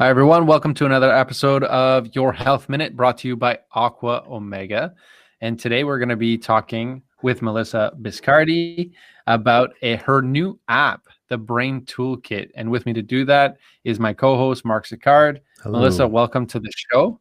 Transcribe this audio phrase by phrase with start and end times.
[0.00, 0.46] Hi, everyone.
[0.46, 4.94] Welcome to another episode of Your Health Minute brought to you by Aqua Omega.
[5.40, 8.92] And today we're going to be talking with Melissa Biscardi
[9.26, 12.50] about a, her new app, the Brain Toolkit.
[12.54, 15.40] And with me to do that is my co host, Mark Sicard.
[15.64, 15.80] Hello.
[15.80, 17.18] Melissa, welcome to the show.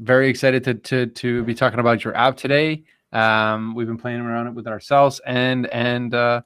[0.00, 2.84] Very excited to, to, to be talking about your app today.
[3.12, 6.40] Um, we've been playing around it with ourselves, and and uh,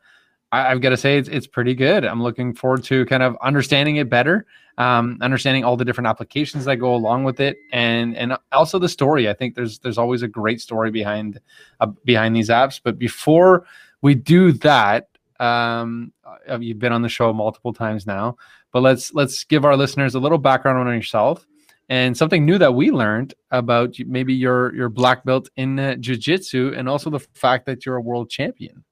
[0.53, 2.05] I, have got to say it's, it's pretty good.
[2.05, 4.47] I'm looking forward to kind of understanding it better,
[4.79, 8.89] um, understanding all the different applications that go along with it, and and also the
[8.89, 9.29] story.
[9.29, 11.41] I think there's there's always a great story behind
[11.81, 12.81] uh, behind these apps.
[12.83, 13.67] But before
[14.03, 15.09] we do that,
[15.41, 16.13] um,
[16.49, 18.37] uh, you've been on the show multiple times now,
[18.73, 21.47] but let's let's give our listeners a little background on yourself
[21.89, 26.75] and something new that we learned about maybe your your black belt in uh, jiu-jitsu
[26.77, 28.85] and also the fact that you're a world champion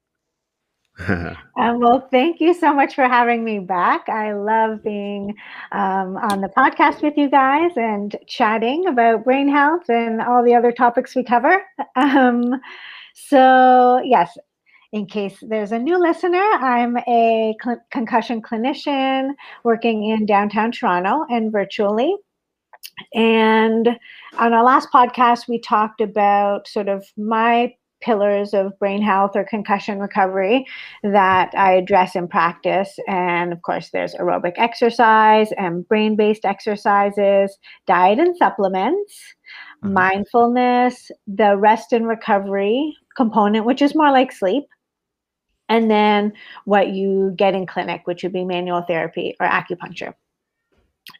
[1.08, 4.08] uh, well, thank you so much for having me back.
[4.08, 5.34] I love being
[5.72, 10.54] um, on the podcast with you guys and chatting about brain health and all the
[10.54, 11.62] other topics we cover.
[11.96, 12.60] Um,
[13.14, 14.36] so, yes,
[14.92, 19.30] in case there's a new listener, I'm a cl- concussion clinician
[19.62, 22.16] working in downtown Toronto and virtually.
[23.14, 23.88] And
[24.38, 29.44] on our last podcast, we talked about sort of my pillars of brain health or
[29.44, 30.64] concussion recovery
[31.02, 32.98] that I address in practice.
[33.08, 39.34] And of course, there's aerobic exercise and brain based exercises, diet and supplements,
[39.82, 39.94] mm-hmm.
[39.94, 44.64] mindfulness, the rest and recovery component, which is more like sleep.
[45.70, 46.34] And then
[46.66, 50.12] what you get in clinic, which would be manual therapy or acupuncture.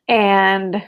[0.06, 0.82] And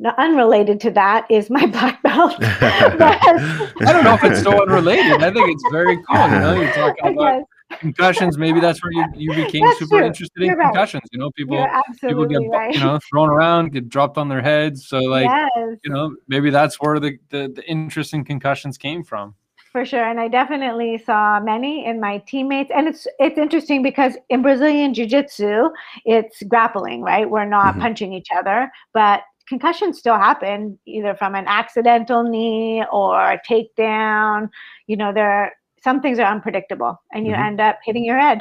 [0.00, 2.36] now, unrelated to that is my black belt.
[2.40, 5.22] I don't know if it's so unrelated.
[5.22, 6.28] I think it's very cool.
[6.28, 7.44] You know, you're talking about
[7.78, 8.36] concussions.
[8.36, 10.06] Maybe that's where you, you became that's super true.
[10.06, 11.02] interested in you're concussions.
[11.04, 11.12] Right.
[11.12, 11.66] You know, people
[12.00, 12.74] people get right.
[12.74, 14.88] you know thrown around, get dropped on their heads.
[14.88, 15.76] So like yes.
[15.84, 19.34] you know, maybe that's where the, the the interest in concussions came from
[19.74, 24.16] for sure and i definitely saw many in my teammates and it's it's interesting because
[24.30, 25.68] in brazilian jiu-jitsu
[26.04, 27.80] it's grappling right we're not mm-hmm.
[27.80, 34.48] punching each other but concussions still happen either from an accidental knee or a takedown.
[34.86, 37.42] You know, there some things are unpredictable and you mm-hmm.
[37.42, 38.40] end up hitting your head.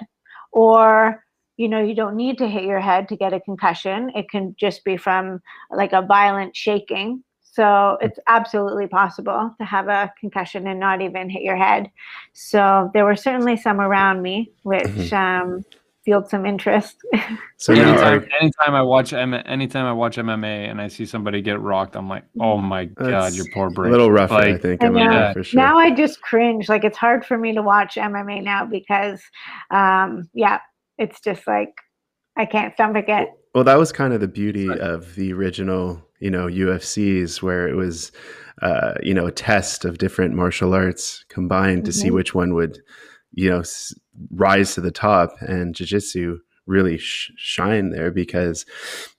[0.54, 1.24] Or,
[1.58, 4.12] you know, you don't need to hit your head to get a concussion.
[4.16, 7.24] It can just be from like a violent shaking.
[7.42, 11.92] So it's absolutely possible to have a concussion and not even hit your head.
[12.34, 15.16] So there were certainly some around me, which mm-hmm.
[15.16, 15.66] um,
[16.04, 16.98] field some interest.
[17.58, 21.96] So anytime, anytime I watch anytime I watch MMA and I see somebody get rocked,
[21.96, 23.88] I'm like, oh my god, your poor brain.
[23.88, 24.84] A little rough, like, I think.
[24.84, 25.32] I yeah.
[25.32, 25.62] for sure.
[25.62, 26.68] Now I just cringe.
[26.68, 29.22] Like it's hard for me to watch MMA now because,
[29.72, 30.60] um, yeah,
[30.98, 31.74] it's just like
[32.36, 33.30] I can't stomach it.
[33.56, 37.76] Well, that was kind of the beauty of the original, you know, UFCs, where it
[37.76, 38.12] was,
[38.62, 42.00] uh, you know, a test of different martial arts combined to mm-hmm.
[42.02, 42.82] see which one would
[43.34, 43.64] you know
[44.32, 48.66] rise to the top and jiu-jitsu really sh- shine there because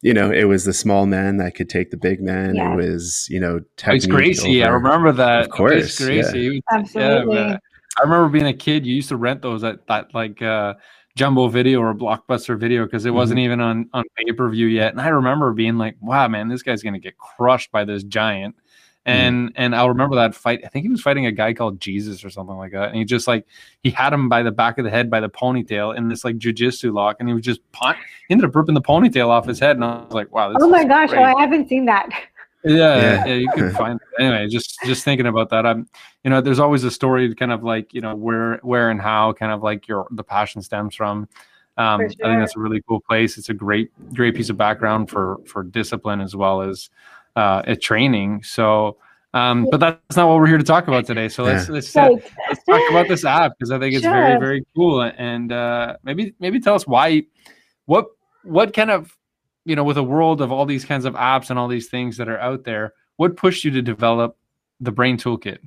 [0.01, 2.73] you know it was the small man that could take the big man yeah.
[2.73, 4.71] it was you know It's Gracie over.
[4.71, 6.79] I remember that of course Gracie yeah.
[6.79, 7.59] absolutely yeah,
[7.99, 10.75] I remember being a kid you used to rent those at that like uh
[11.17, 13.19] jumbo video or blockbuster video because it mm-hmm.
[13.19, 16.83] wasn't even on on pay-per-view yet and I remember being like wow man this guy's
[16.83, 18.57] gonna get crushed by this giant.
[19.07, 19.53] And mm.
[19.57, 20.63] and I'll remember that fight.
[20.65, 22.89] I think he was fighting a guy called Jesus or something like that.
[22.89, 23.47] And he just like
[23.83, 26.39] he had him by the back of the head by the ponytail in this like
[26.39, 27.99] jujitsu lock, and he was just punt.
[28.29, 30.55] He ended up ripping the ponytail off his head, and I was like, wow.
[30.59, 31.11] oh my gosh!
[31.13, 32.09] Oh, I haven't seen that.
[32.65, 34.23] Yeah, yeah, yeah, you can find it.
[34.23, 35.67] Anyway, just just thinking about that.
[35.67, 35.87] I'm,
[36.23, 39.35] you know, there's always a story, kind of like you know where where and how,
[39.35, 41.29] kind of like your the passion stems from.
[41.77, 42.09] Um, sure.
[42.25, 43.37] I think that's a really cool place.
[43.37, 46.89] It's a great great piece of background for for discipline as well as
[47.37, 48.43] uh, at training.
[48.43, 48.99] So,
[49.33, 51.29] um, but that's not what we're here to talk about today.
[51.29, 51.75] So let's yeah.
[51.75, 52.09] let's uh,
[52.49, 54.13] let's talk about this app because I think it's sure.
[54.13, 55.03] very very cool.
[55.03, 57.25] And uh, maybe maybe tell us why,
[57.87, 58.07] what
[58.45, 59.17] what kind of
[59.65, 62.17] you know with a world of all these kinds of apps and all these things
[62.19, 64.37] that are out there, what pushed you to develop
[64.81, 65.59] the Brain Toolkit?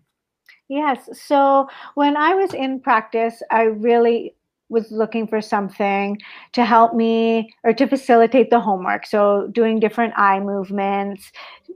[0.70, 1.10] Yes.
[1.14, 4.36] So when I was in practice, I really
[4.70, 6.18] was looking for something
[6.54, 9.06] to help me or to facilitate the homework.
[9.06, 11.32] So, doing different eye movements,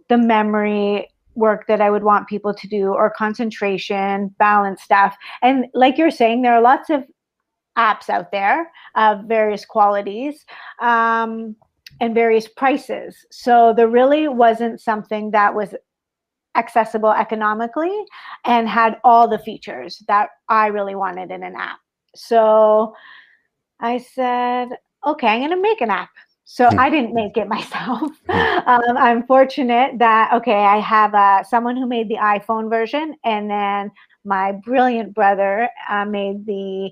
[0.09, 5.15] the memory work that I would want people to do, or concentration, balance stuff.
[5.41, 7.03] And, like you're saying, there are lots of
[7.77, 10.45] apps out there of various qualities.
[10.79, 11.55] Um,
[11.99, 13.25] and various prices.
[13.31, 15.75] So there really wasn't something that was
[16.55, 17.95] accessible economically
[18.43, 21.80] and had all the features that I really wanted in an app.
[22.15, 22.95] So
[23.79, 24.69] I said,
[25.05, 26.09] okay, I'm going to make an app.
[26.45, 26.79] So hmm.
[26.79, 28.11] I didn't make it myself.
[28.29, 33.49] um, I'm fortunate that okay, I have uh, someone who made the iPhone version, and
[33.49, 33.91] then
[34.25, 36.91] my brilliant brother uh, made the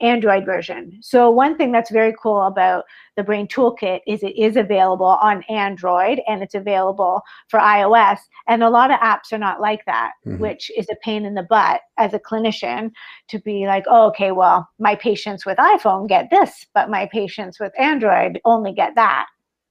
[0.00, 0.98] Android version.
[1.02, 2.84] So one thing that's very cool about
[3.16, 8.18] the Brain Toolkit is it is available on Android and it's available for iOS.
[8.48, 10.38] And a lot of apps are not like that, mm-hmm.
[10.38, 12.90] which is a pain in the butt as a clinician
[13.28, 17.60] to be like, oh, okay, well, my patients with iPhone get this, but my patients
[17.60, 19.26] with Android only get that.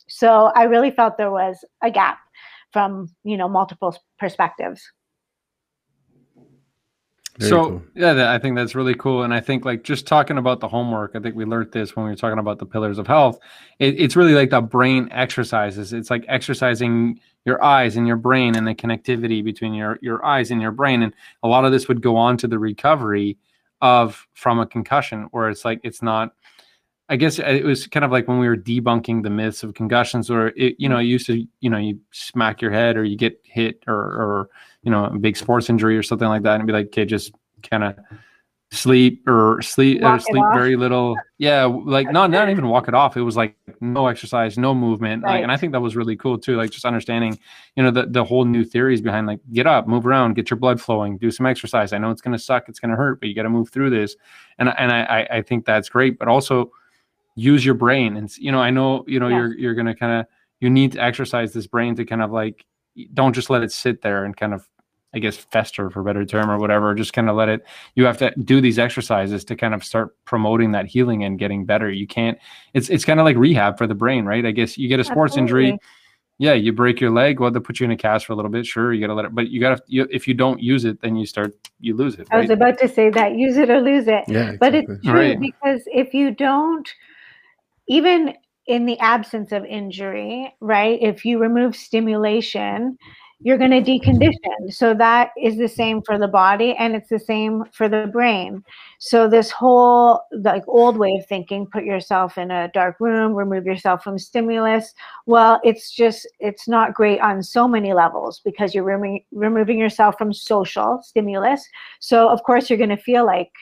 [0.07, 2.19] So I really felt there was a gap
[2.71, 4.91] from, you know, multiple perspectives.
[7.39, 7.83] Very so cool.
[7.95, 9.23] yeah, I think that's really cool.
[9.23, 12.05] And I think like just talking about the homework, I think we learned this when
[12.05, 13.39] we were talking about the pillars of health.
[13.79, 15.93] It, it's really like the brain exercises.
[15.93, 20.51] It's like exercising your eyes and your brain and the connectivity between your your eyes
[20.51, 21.01] and your brain.
[21.01, 23.37] And a lot of this would go on to the recovery
[23.81, 26.33] of from a concussion, where it's like it's not.
[27.09, 29.73] I guess uh, it was kind of like when we were debunking the myths of
[29.73, 31.05] concussions, where it, you know, mm-hmm.
[31.05, 34.49] it used to, you know, you smack your head or you get hit or, or
[34.83, 37.33] you know, a big sports injury or something like that, and be like, okay, just
[37.63, 37.95] kind of
[38.71, 41.15] sleep or sleep uh, walk or sleep very little.
[41.39, 43.17] Yeah, like not not even walk it off.
[43.17, 45.23] It was like no exercise, no movement.
[45.23, 45.35] Right.
[45.35, 46.55] Like, and I think that was really cool too.
[46.55, 47.39] Like just understanding,
[47.75, 50.57] you know, the the whole new theories behind like get up, move around, get your
[50.57, 51.91] blood flowing, do some exercise.
[51.91, 54.15] I know it's gonna suck, it's gonna hurt, but you got to move through this.
[54.59, 56.71] And and I I think that's great, but also
[57.39, 58.17] use your brain.
[58.17, 59.37] And you know, I know you know yeah.
[59.37, 60.25] you're you're gonna kind of
[60.59, 62.65] you need to exercise this brain to kind of like
[63.13, 64.67] don't just let it sit there and kind of
[65.13, 66.93] I guess fester for a better term or whatever.
[66.93, 67.65] Just kind of let it.
[67.95, 71.65] You have to do these exercises to kind of start promoting that healing and getting
[71.65, 71.89] better.
[71.89, 72.37] You can't.
[72.73, 74.45] It's it's kind of like rehab for the brain, right?
[74.45, 75.69] I guess you get a sports Absolutely.
[75.69, 75.79] injury.
[76.41, 77.41] Yeah, you break your leg.
[77.41, 78.65] Well, they put you in a cast for a little bit.
[78.65, 79.83] Sure, you got to let it, but you got to.
[79.87, 81.53] You, if you don't use it, then you start.
[81.79, 82.27] You lose it.
[82.31, 82.37] Right?
[82.37, 84.23] I was about to say that use it or lose it.
[84.27, 84.57] Yeah, exactly.
[84.57, 85.39] but it's true right.
[85.39, 86.89] because if you don't,
[87.89, 88.35] even
[88.67, 90.99] in the absence of injury, right?
[91.01, 92.97] If you remove stimulation,
[93.41, 94.71] you're going to decondition.
[94.71, 98.63] So that is the same for the body and it's the same for the brain.
[98.99, 103.65] So this whole like old way of thinking, put yourself in a dark room, remove
[103.65, 104.93] yourself from stimulus.
[105.25, 110.17] Well, it's just it's not great on so many levels because you're remo- removing yourself
[110.17, 111.65] from social stimulus.
[112.01, 113.53] So of course you're going to feel like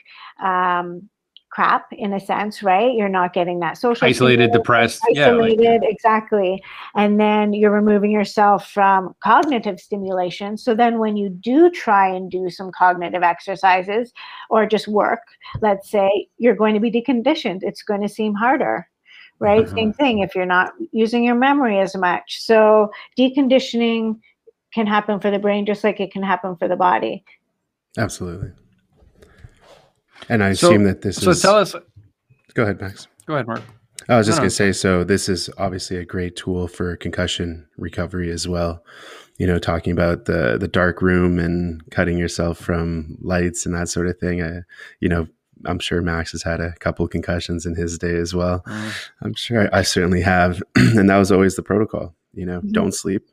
[0.44, 1.08] um,
[1.50, 2.94] crap in a sense, right?
[2.94, 6.62] You're not getting that social isolated, depressed, isolated, yeah, like, exactly.
[6.96, 10.58] And then you're removing yourself from cognitive stimulation.
[10.58, 14.14] So then when you do try and do some cognitive exercises
[14.50, 15.22] or just work,
[15.62, 17.60] let's say you're going to be deconditioned.
[17.62, 18.88] It's going to seem harder.
[19.40, 19.66] Right?
[19.66, 19.76] Uh-huh.
[19.76, 22.42] Same thing if you're not using your memory as much.
[22.44, 24.20] So deconditioning
[24.74, 27.24] can happen for the brain just like it can happen for the body.
[28.00, 28.50] Absolutely.
[30.30, 31.42] And I assume so, that this so is.
[31.42, 31.76] So tell us.
[32.54, 33.08] Go ahead, Max.
[33.26, 33.62] Go ahead, Mark.
[34.10, 36.96] I was just no, going to say so this is obviously a great tool for
[36.96, 38.84] concussion recovery as well.
[39.38, 43.90] You know, talking about the the dark room and cutting yourself from lights and that
[43.90, 44.42] sort of thing.
[44.42, 44.62] I,
[45.00, 45.28] you know,
[45.66, 48.62] I'm sure Max has had a couple concussions in his day as well.
[48.68, 49.10] Mm.
[49.22, 52.16] I'm sure I, I, certainly have, and that was always the protocol.
[52.34, 52.72] You know, mm-hmm.
[52.72, 53.28] don't sleep.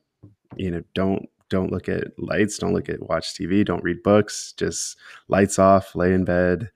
[0.56, 4.52] You know, don't don't look at lights, don't look at watch TV, don't read books,
[4.56, 6.68] just lights off, lay in bed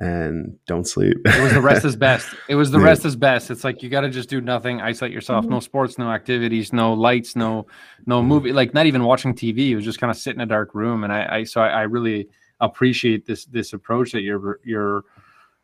[0.00, 1.18] and don't sleep.
[1.26, 2.34] it was the rest is best.
[2.48, 2.86] It was the yeah.
[2.86, 3.50] rest is best.
[3.50, 5.54] It's like you got to just do nothing, isolate yourself, mm-hmm.
[5.54, 7.66] no sports, no activities, no lights, no
[8.06, 8.28] no mm-hmm.
[8.28, 9.68] movie, like not even watching TV.
[9.68, 11.68] It was just kind of sit in a dark room and I, I so I,
[11.68, 12.28] I really
[12.60, 15.04] appreciate this this approach that you're you're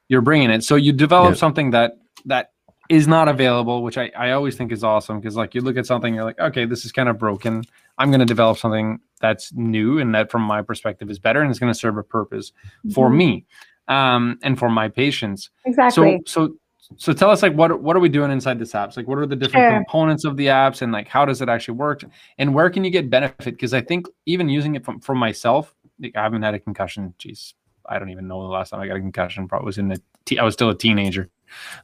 [0.08, 0.64] you're bringing it.
[0.64, 1.36] So you develop yeah.
[1.38, 1.92] something that
[2.26, 2.50] that
[2.90, 5.86] is not available, which I, I always think is awesome because like you look at
[5.86, 7.62] something, you're like, okay, this is kind of broken.
[8.00, 11.50] I'm going to develop something that's new and that from my perspective is better and
[11.50, 12.92] it's going to serve a purpose mm-hmm.
[12.92, 13.44] for me
[13.88, 15.50] um, and for my patients.
[15.66, 16.22] Exactly.
[16.24, 16.56] So so
[16.96, 18.96] so tell us like what what are we doing inside this apps?
[18.96, 19.78] Like what are the different sure.
[19.78, 22.02] components of the apps and like how does it actually work
[22.38, 23.52] and where can you get benefit?
[23.52, 27.14] Because I think even using it from for myself, like I haven't had a concussion.
[27.18, 27.52] Jeez,
[27.84, 29.46] I don't even know the last time I got a concussion.
[29.46, 30.00] Probably was in the
[30.38, 31.28] I was still a teenager.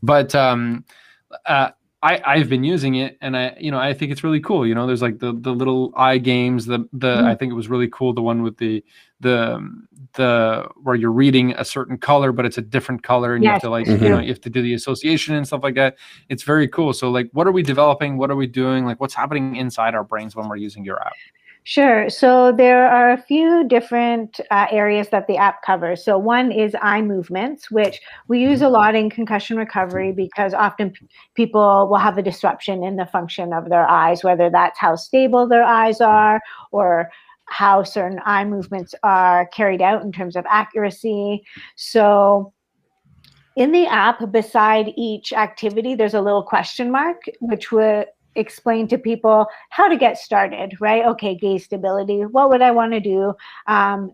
[0.03, 0.87] But um,
[1.45, 1.73] uh,
[2.07, 4.67] I I've been using it, and I you know I think it's really cool.
[4.67, 6.67] You know, there's like the the little eye games.
[6.67, 7.27] The the mm-hmm.
[7.27, 8.13] I think it was really cool.
[8.13, 8.85] The one with the
[9.21, 9.85] the
[10.15, 13.49] the where you're reading a certain color, but it's a different color, and yes.
[13.49, 14.05] you have to like mm-hmm.
[14.05, 15.97] you know you have to do the association and stuff like that.
[16.29, 16.93] It's very cool.
[16.93, 18.19] So like, what are we developing?
[18.19, 18.85] What are we doing?
[18.85, 21.15] Like, what's happening inside our brains when we're using your app?
[21.69, 22.09] Sure.
[22.09, 26.05] So there are a few different uh, areas that the app covers.
[26.05, 30.91] So one is eye movements, which we use a lot in concussion recovery because often
[30.91, 34.95] p- people will have a disruption in the function of their eyes, whether that's how
[34.95, 37.11] stable their eyes are or
[37.47, 41.43] how certain eye movements are carried out in terms of accuracy.
[41.75, 42.53] So
[43.57, 48.99] in the app, beside each activity, there's a little question mark, which would explain to
[48.99, 51.05] people how to get started, right?
[51.05, 52.21] Okay, gaze stability.
[52.23, 53.35] What would I want to do?
[53.67, 54.13] Um,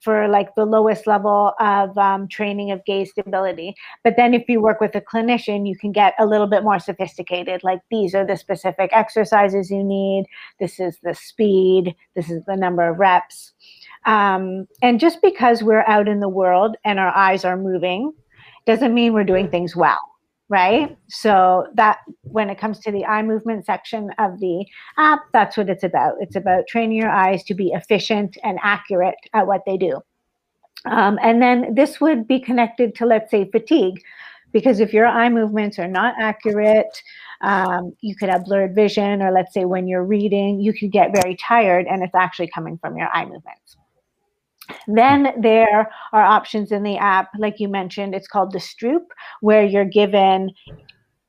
[0.00, 3.74] for like the lowest level of um, training of gaze stability.
[4.04, 6.78] But then if you work with a clinician, you can get a little bit more
[6.78, 7.62] sophisticated.
[7.64, 10.26] Like these are the specific exercises you need.
[10.60, 11.94] This is the speed.
[12.14, 13.52] This is the number of reps.
[14.04, 18.12] Um, and just because we're out in the world and our eyes are moving
[18.66, 20.11] doesn't mean we're doing things well
[20.52, 20.94] right?
[21.08, 24.66] So that when it comes to the eye movement section of the
[24.98, 26.16] app, that's what it's about.
[26.20, 29.98] It's about training your eyes to be efficient and accurate at what they do.
[30.84, 34.02] Um, and then this would be connected to, let's say, fatigue,
[34.52, 37.00] because if your eye movements are not accurate,
[37.40, 41.14] um, you could have blurred vision, or let's say when you're reading, you could get
[41.14, 43.78] very tired, and it's actually coming from your eye movements.
[44.86, 49.06] Then there are options in the app, like you mentioned, it's called the Stroop,
[49.40, 50.50] where you're given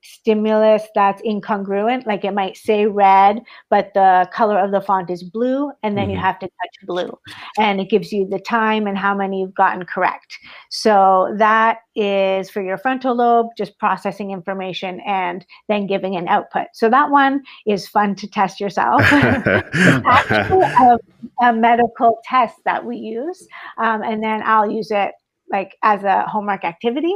[0.03, 2.05] stimulus that's incongruent.
[2.05, 6.05] Like it might say red, but the color of the font is blue, and then
[6.05, 6.15] mm-hmm.
[6.15, 7.17] you have to touch blue.
[7.57, 10.38] And it gives you the time and how many you've gotten correct.
[10.69, 16.67] So that is for your frontal lobe, just processing information and then giving an output.
[16.74, 19.01] So that one is fun to test yourself.
[19.12, 20.98] actually a,
[21.41, 23.48] a, medical test that we use.
[23.77, 25.12] Um, and then I'll use it
[25.51, 27.15] like as a homework activity.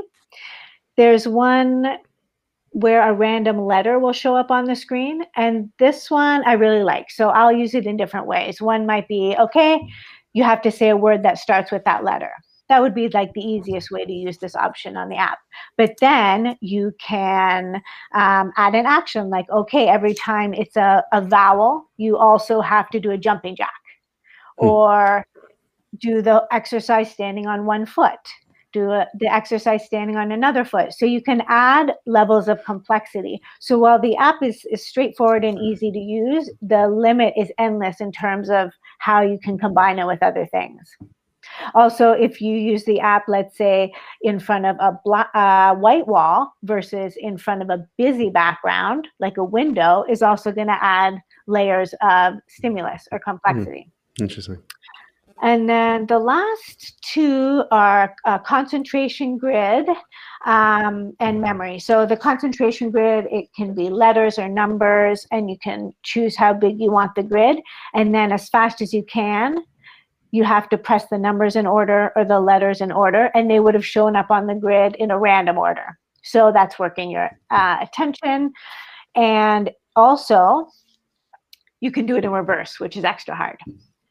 [0.96, 1.98] There's one
[2.72, 5.24] where a random letter will show up on the screen.
[5.36, 7.10] And this one I really like.
[7.10, 8.62] So I'll use it in different ways.
[8.62, 9.80] One might be, okay,
[10.34, 12.32] you have to say a word that starts with that letter.
[12.70, 15.40] That would be like the easiest way to use this option on the app.
[15.78, 17.82] But then you can
[18.14, 22.90] um, add an action like, okay, every time it's a, a vowel, you also have
[22.90, 23.72] to do a jumping jack
[24.60, 24.68] hmm.
[24.68, 25.26] or
[26.00, 28.20] do the exercise standing on one foot
[28.78, 30.94] do a, the exercise standing on another foot.
[30.94, 33.36] So you can add levels of complexity.
[33.60, 38.02] So while the app is, is straightforward and easy to use, the limit is endless
[38.02, 40.96] in terms of how you can combine it with other things.
[41.74, 43.92] Also, if you use the app, let's say
[44.22, 49.08] in front of a black, uh, white wall versus in front of a busy background,
[49.20, 51.16] like a window, is also going to add
[51.48, 53.90] layers of stimulus or complexity.
[54.20, 54.58] Mm, interesting.
[55.42, 59.88] And then the last two are uh, concentration grid
[60.46, 61.80] um, and memory.
[61.80, 66.54] So the concentration grid, it can be letters or numbers, and you can choose how
[66.54, 67.60] big you want the grid.
[67.94, 69.58] And then as fast as you can,
[70.32, 73.60] you have to press the numbers in order or the letters in order, and they
[73.60, 75.98] would have shown up on the grid in a random order.
[76.24, 78.52] So that's working your uh, attention.
[79.16, 80.68] And also,
[81.80, 83.60] you can do it in reverse, which is extra hard.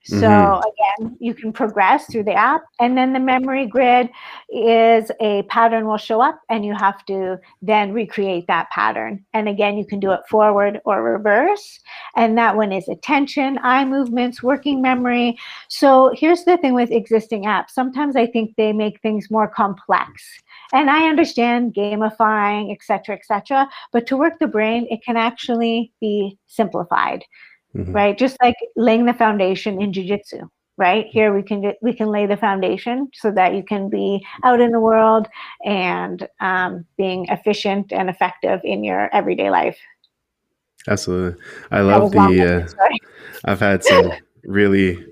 [0.07, 1.03] So mm-hmm.
[1.03, 4.09] again, you can progress through the app, and then the memory grid
[4.49, 9.25] is a pattern will show up, and you have to then recreate that pattern.
[9.35, 11.81] And again, you can do it forward or reverse.
[12.15, 15.37] And that one is attention, eye movements, working memory.
[15.69, 17.71] So here's the thing with existing apps.
[17.71, 20.23] Sometimes I think they make things more complex.
[20.73, 23.69] And I understand gamifying, et cetera, et cetera.
[23.93, 27.25] But to work the brain, it can actually be simplified
[27.77, 27.93] mm-hmm.
[27.93, 28.17] right?
[28.17, 31.07] Just like laying the foundation in jujitsu, right?
[31.11, 34.61] Here we can get, we can lay the foundation so that you can be out
[34.61, 35.29] in the world
[35.65, 39.79] and um, being efficient and effective in your everyday life.
[40.89, 42.69] Absolutely, I love the.
[42.79, 42.89] Uh,
[43.45, 44.13] I've had some
[44.45, 45.05] really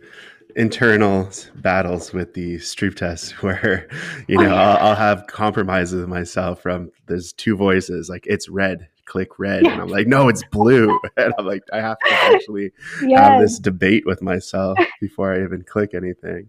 [0.56, 3.88] internal battles with the Stroop test where
[4.28, 8.88] you know I'll, I'll, have compromises with myself from there's two voices like it's red
[9.04, 9.64] click red.
[9.64, 9.72] Yeah.
[9.72, 10.98] And I'm like, no, it's blue.
[11.16, 13.20] and I'm like, I have to actually yes.
[13.20, 16.48] have this debate with myself before I even click anything.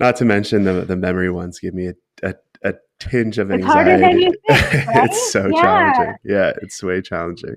[0.00, 2.34] Not to mention the the memory ones give me a, a,
[2.64, 4.24] a tinge of anxiety.
[4.24, 5.08] Think, right?
[5.08, 5.62] it's so yeah.
[5.62, 6.14] challenging.
[6.24, 7.56] Yeah, it's way challenging.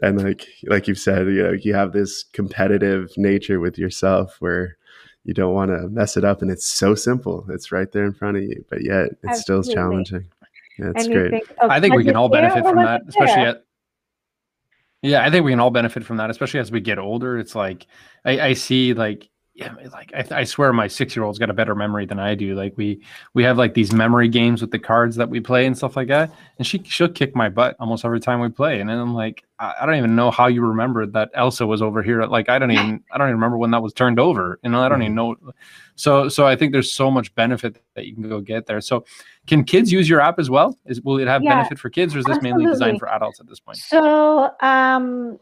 [0.00, 4.76] And like like you've said, you know, you have this competitive nature with yourself where
[5.24, 7.44] you don't want to mess it up and it's so simple.
[7.50, 9.72] It's right there in front of you, but yet it's Absolutely.
[9.72, 10.26] still challenging.
[10.78, 11.30] Yeah, it's great.
[11.30, 13.64] Think, oh, I think we can all benefit from that, especially at.
[15.02, 17.38] Yeah, I think we can all benefit from that, especially as we get older.
[17.38, 17.86] It's like
[18.24, 21.52] I, I see like yeah, like I, I swear my six year old's got a
[21.52, 22.54] better memory than I do.
[22.54, 23.02] Like we
[23.34, 26.06] we have like these memory games with the cards that we play and stuff like
[26.08, 28.78] that, and she she'll kick my butt almost every time we play.
[28.80, 31.82] And then I'm like, I, I don't even know how you remembered that Elsa was
[31.82, 32.22] over here.
[32.22, 34.60] Like I don't even I don't even remember when that was turned over.
[34.62, 35.46] You know, I don't even mm-hmm.
[35.46, 35.52] know.
[35.96, 38.80] So so I think there's so much benefit that you can go get there.
[38.80, 39.06] So
[39.48, 40.78] can kids use your app as well?
[40.86, 42.58] Is will it have yeah, benefit for kids, or is this absolutely.
[42.60, 43.78] mainly designed for adults at this point?
[43.78, 45.40] So um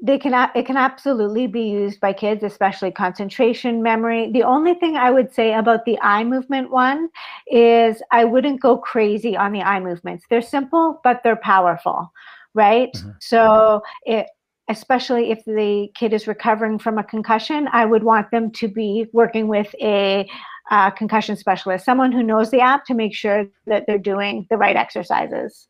[0.00, 4.30] they can it can absolutely be used by kids especially concentration memory.
[4.30, 7.08] The only thing i would say about the eye movement one
[7.50, 10.26] is i wouldn't go crazy on the eye movements.
[10.28, 12.12] They're simple but they're powerful
[12.54, 12.92] right?
[12.94, 13.10] Mm-hmm.
[13.20, 14.26] so it
[14.68, 19.06] especially if the kid is recovering from a concussion i would want them to be
[19.12, 20.28] working with a
[20.70, 24.56] uh, concussion specialist someone who knows the app to make sure that they're doing the
[24.56, 25.68] right exercises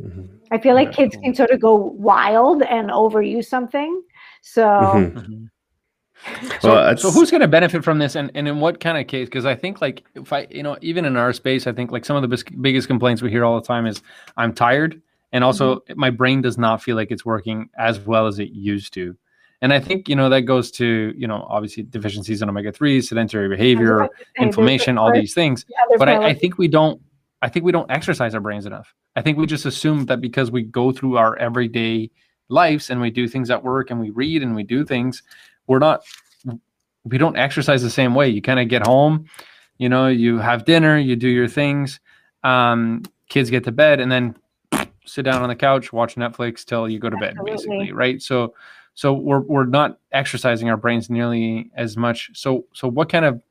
[0.00, 0.36] Mm-hmm.
[0.50, 4.02] I feel like kids can sort of go wild and overuse something.
[4.42, 5.18] So, mm-hmm.
[5.18, 5.44] mm-hmm.
[6.60, 9.06] So, well, so who's going to benefit from this, and, and in what kind of
[9.06, 9.26] case?
[9.26, 12.04] Because I think, like, if I, you know, even in our space, I think like
[12.04, 14.02] some of the bis- biggest complaints we hear all the time is
[14.36, 15.00] I'm tired,
[15.32, 15.98] and also mm-hmm.
[15.98, 19.16] my brain does not feel like it's working as well as it used to.
[19.62, 23.00] And I think you know that goes to you know obviously deficiencies in omega three,
[23.00, 25.66] sedentary behavior, inflammation, all these things.
[25.68, 27.00] Yeah, but I, I think we don't
[27.42, 28.94] I think we don't exercise our brains enough.
[29.16, 32.10] I think we just assume that because we go through our everyday
[32.48, 35.22] lives and we do things at work and we read and we do things,
[35.66, 36.02] we're not
[37.04, 38.28] we don't exercise the same way.
[38.28, 39.24] You kind of get home,
[39.78, 41.98] you know, you have dinner, you do your things,
[42.44, 44.36] um, kids get to bed, and then
[45.06, 47.52] sit down on the couch, watch Netflix till you go to bed, Absolutely.
[47.52, 48.20] basically, right?
[48.20, 48.54] So,
[48.94, 52.30] so we're we're not exercising our brains nearly as much.
[52.34, 53.42] So, so what kind of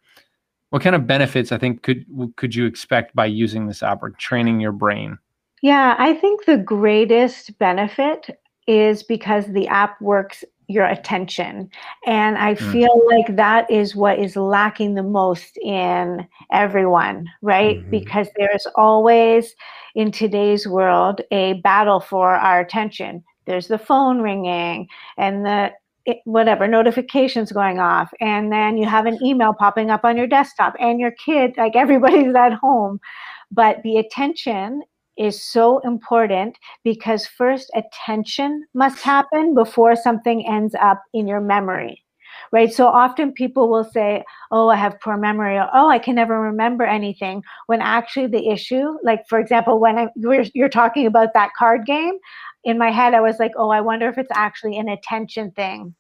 [0.70, 4.12] what kind of benefits I think could could you expect by using this app or
[4.12, 5.18] training your brain?
[5.62, 11.70] Yeah, I think the greatest benefit is because the app works your attention.
[12.06, 12.72] And I mm.
[12.72, 17.80] feel like that is what is lacking the most in everyone, right?
[17.80, 17.90] Mm-hmm.
[17.90, 19.56] Because there's always
[19.96, 23.24] in today's world a battle for our attention.
[23.46, 25.72] There's the phone ringing and the
[26.26, 30.76] whatever notifications going off and then you have an email popping up on your desktop
[30.80, 33.00] and your kid like everybody's at home.
[33.52, 34.84] But the attention
[35.18, 42.04] is so important because first attention must happen before something ends up in your memory
[42.52, 42.74] right?
[42.74, 46.40] So often people will say oh i have poor memory or oh i can never
[46.40, 51.34] remember anything when actually the issue like for example when I, you're, you're talking about
[51.34, 52.14] that card game
[52.64, 55.96] in my head i was like oh i wonder if it's actually an attention thing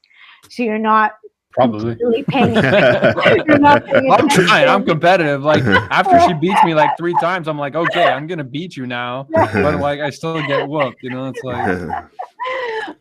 [0.48, 1.14] so you're not
[1.52, 2.54] probably really paying
[3.62, 4.68] not paying I'm trying.
[4.68, 5.44] I'm competitive.
[5.44, 8.86] Like after she beats me like three times, I'm like, okay, I'm gonna beat you
[8.86, 9.28] now.
[9.32, 11.02] But like I still get whooped.
[11.02, 12.06] You know, it's like.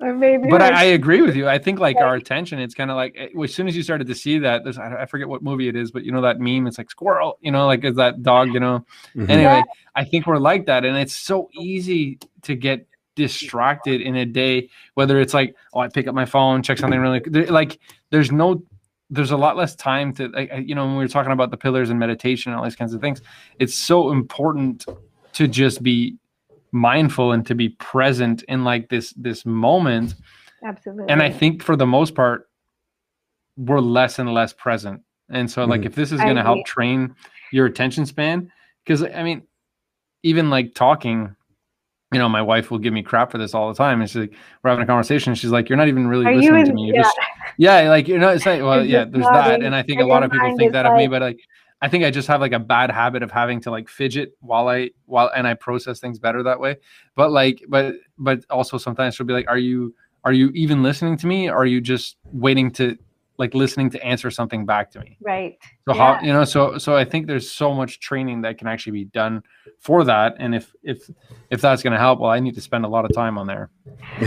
[0.00, 0.50] Or maybe.
[0.50, 1.48] But I, I, agree with you.
[1.48, 4.06] I think like our attention, it's kind of like eh, as soon as you started
[4.08, 6.66] to see that, there's I forget what movie it is, but you know that meme.
[6.66, 7.38] It's like squirrel.
[7.40, 8.52] You know, like is that dog?
[8.52, 8.86] You know.
[9.16, 9.30] Mm-hmm.
[9.30, 9.62] Anyway,
[9.94, 12.86] I think we're like that, and it's so easy to get
[13.18, 17.00] distracted in a day whether it's like oh i pick up my phone check something
[17.00, 18.62] really like there's no
[19.10, 21.56] there's a lot less time to like, you know when we were talking about the
[21.56, 23.20] pillars and meditation and all these kinds of things
[23.58, 24.86] it's so important
[25.32, 26.16] to just be
[26.72, 30.14] mindful and to be present in like this this moment.
[30.64, 32.48] Absolutely and i think for the most part
[33.56, 35.02] we're less and less present.
[35.30, 35.88] And so like mm-hmm.
[35.88, 37.14] if this is going to help train
[37.52, 38.50] your attention span
[38.84, 39.42] because i mean
[40.22, 41.34] even like talking
[42.12, 44.00] you know, my wife will give me crap for this all the time.
[44.00, 45.34] And she's like, we're having a conversation.
[45.34, 46.86] She's like, you're not even really Are listening to me.
[46.86, 47.02] You're yeah.
[47.02, 47.18] Just,
[47.58, 49.62] yeah, like you know, it's like, well, yeah, there's that.
[49.62, 51.40] And I think a lot of people think that like, of me, but like,
[51.80, 54.68] I think I just have like a bad habit of having to like fidget while
[54.68, 56.76] I while and I process things better that way.
[57.14, 59.94] But like, but but also sometimes she'll be like, are you
[60.24, 61.48] are you even listening to me?
[61.48, 62.96] Or are you just waiting to
[63.38, 65.16] like listening to answer something back to me.
[65.20, 65.58] Right.
[65.86, 66.16] So yeah.
[66.16, 69.04] how you know so so i think there's so much training that can actually be
[69.04, 69.42] done
[69.78, 70.34] for that.
[70.38, 71.08] And if if
[71.50, 73.46] if that's going to help well i need to spend a lot of time on
[73.46, 73.70] there.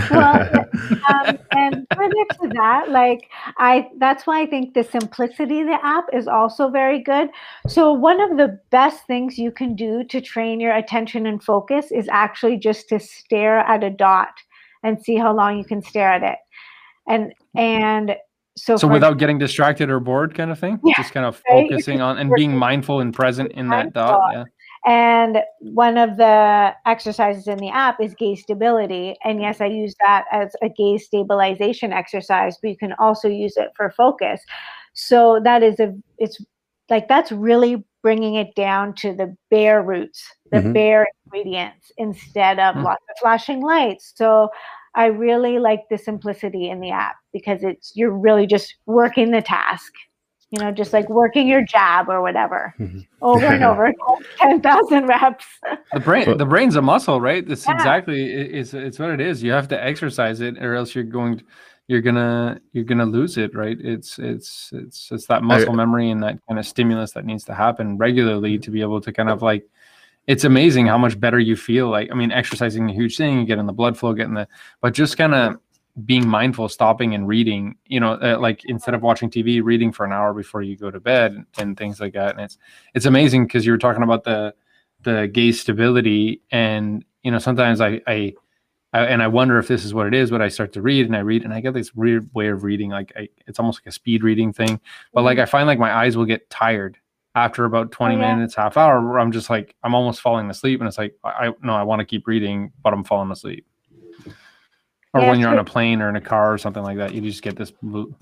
[0.09, 0.49] Well
[1.09, 5.85] um, and further to that like i that's why i think the simplicity of the
[5.85, 7.29] app is also very good.
[7.67, 11.91] So one of the best things you can do to train your attention and focus
[11.91, 14.33] is actually just to stare at a dot
[14.83, 16.39] and see how long you can stare at it.
[17.07, 18.15] And and
[18.55, 21.69] so, so without getting distracted or bored kind of thing yeah, just kind of right?
[21.69, 24.43] focusing on and being mindful and present in that dot yeah
[24.85, 29.93] and one of the exercises in the app is gaze stability and yes i use
[30.05, 34.41] that as a gaze stabilization exercise but you can also use it for focus
[34.93, 36.43] so that is a it's
[36.89, 40.73] like that's really bringing it down to the bare roots the mm-hmm.
[40.73, 42.85] bare ingredients instead of mm-hmm.
[42.85, 44.49] lots of flashing lights so
[44.95, 49.41] I really like the simplicity in the app because it's you're really just working the
[49.41, 49.93] task.
[50.49, 52.99] You know, just like working your jab or whatever mm-hmm.
[53.21, 53.93] over and over,
[54.37, 55.45] ten thousand reps.
[55.93, 57.47] the brain, the brain's a muscle, right?
[57.47, 57.75] That's yeah.
[57.75, 59.41] exactly it's it's what it is.
[59.41, 61.41] You have to exercise it, or else you're going,
[61.87, 63.77] you're gonna you're gonna lose it, right?
[63.79, 67.45] It's it's it's it's that muscle I, memory and that kind of stimulus that needs
[67.45, 69.63] to happen regularly to be able to kind of like
[70.31, 71.89] it's amazing how much better you feel.
[71.89, 74.47] Like, I mean, exercising a huge thing, you get in the blood flow, getting the,
[74.79, 75.57] but just kind of
[76.05, 80.05] being mindful, stopping and reading, you know, uh, like instead of watching TV, reading for
[80.05, 82.35] an hour before you go to bed and, and things like that.
[82.35, 82.57] And it's
[82.93, 84.55] it's amazing because you were talking about the
[85.01, 88.33] the gaze stability, and you know, sometimes I, I
[88.93, 90.31] I and I wonder if this is what it is.
[90.31, 92.63] But I start to read and I read, and I get this weird way of
[92.63, 94.79] reading, like I, it's almost like a speed reading thing.
[95.13, 95.43] But like mm-hmm.
[95.43, 97.00] I find like my eyes will get tired
[97.35, 98.35] after about 20 oh, yeah.
[98.35, 101.53] minutes, half hour, I'm just like I'm almost falling asleep, and it's like I, I
[101.61, 103.65] no, I want to keep reading, but I'm falling asleep
[105.13, 107.13] or yeah, when you're on a plane or in a car or something like that
[107.13, 108.13] you just get this blue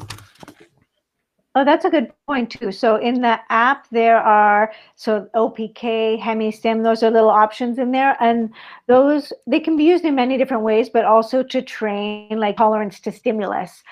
[1.55, 2.71] Oh, that's a good point too.
[2.71, 8.15] So in the app, there are so OPK, HemiStim, those are little options in there,
[8.21, 8.51] and
[8.87, 12.99] those they can be used in many different ways, but also to train like tolerance
[13.01, 13.83] to stimulus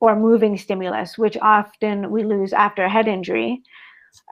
[0.00, 3.62] or moving stimulus, which often we lose after a head injury.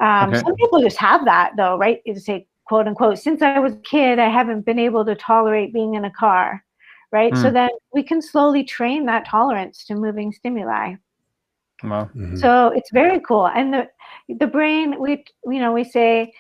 [0.01, 0.41] Um, okay.
[0.41, 2.01] Some people just have that though, right?
[2.05, 5.73] You say quote unquote, since I was a kid, I haven't been able to tolerate
[5.73, 6.63] being in a car
[7.13, 7.33] right?
[7.33, 7.43] Mm.
[7.43, 10.95] So then we can slowly train that tolerance to moving stimuli.
[11.83, 12.05] Wow.
[12.05, 12.37] Mm-hmm.
[12.37, 13.49] So it's very cool.
[13.49, 13.89] And the
[14.41, 16.33] the brain, we you know, we say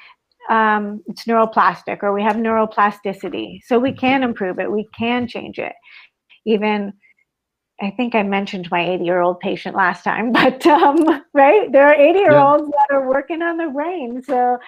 [0.48, 3.60] um, it's neuroplastic or we have neuroplasticity.
[3.64, 4.70] So we can improve it.
[4.70, 5.74] We can change it.
[6.44, 6.92] Even
[7.80, 11.86] I think I mentioned my 80 year old patient last time, but um, right, there
[11.88, 12.84] are 80 year olds yeah.
[12.88, 14.22] that are working on their brain.
[14.22, 14.58] So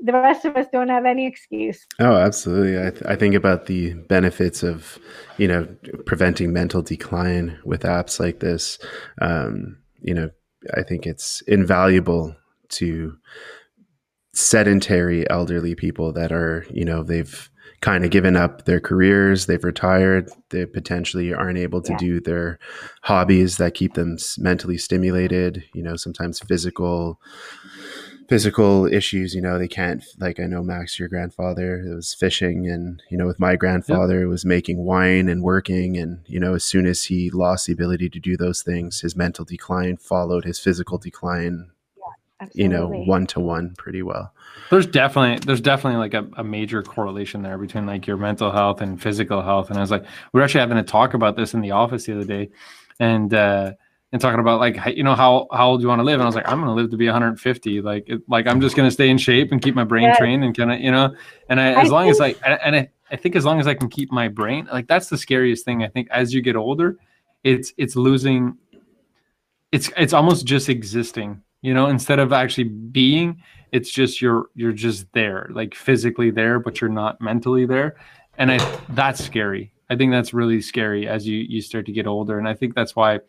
[0.00, 1.86] the rest of us don't have any excuse.
[2.00, 2.78] Oh, absolutely.
[2.78, 4.98] I, th- I think about the benefits of,
[5.36, 5.68] you know,
[6.06, 8.78] preventing mental decline with apps like this.
[9.20, 10.30] Um, you know,
[10.74, 12.36] I think it's invaluable
[12.70, 13.16] to
[14.34, 19.64] sedentary elderly people that are, you know, they've kind of given up their careers, they've
[19.64, 21.98] retired, they potentially aren't able to yeah.
[21.98, 22.58] do their
[23.02, 27.20] hobbies that keep them mentally stimulated, you know, sometimes physical
[28.28, 32.68] physical issues you know they can't like i know max your grandfather it was fishing
[32.68, 36.62] and you know with my grandfather was making wine and working and you know as
[36.62, 40.58] soon as he lost the ability to do those things his mental decline followed his
[40.58, 41.70] physical decline
[42.40, 44.32] yeah, you know one to one pretty well.
[44.70, 48.80] There's definitely there's definitely like a, a major correlation there between like your mental health
[48.80, 51.54] and physical health and i was like we are actually having a talk about this
[51.54, 52.50] in the office the other day
[53.00, 53.72] and uh
[54.12, 56.26] and talking about like you know how how old you want to live and i
[56.26, 58.86] was like i'm going to live to be 150 like it, like i'm just going
[58.86, 61.14] to stay in shape and keep my brain trained and kind of you know?
[61.48, 63.66] And I, as I long think, as like and I, I think as long as
[63.66, 66.56] i can keep my brain like that's the scariest thing i think as you get
[66.56, 66.96] older
[67.42, 68.56] it's it's losing
[69.72, 73.42] it's it's almost just existing you know instead of actually being
[73.72, 77.96] it's just you're you're just there like physically there but you're not mentally there.
[78.38, 79.72] And i that's scary.
[79.90, 82.38] I think that's really scary as you you start to get older.
[82.38, 83.20] And i think that's why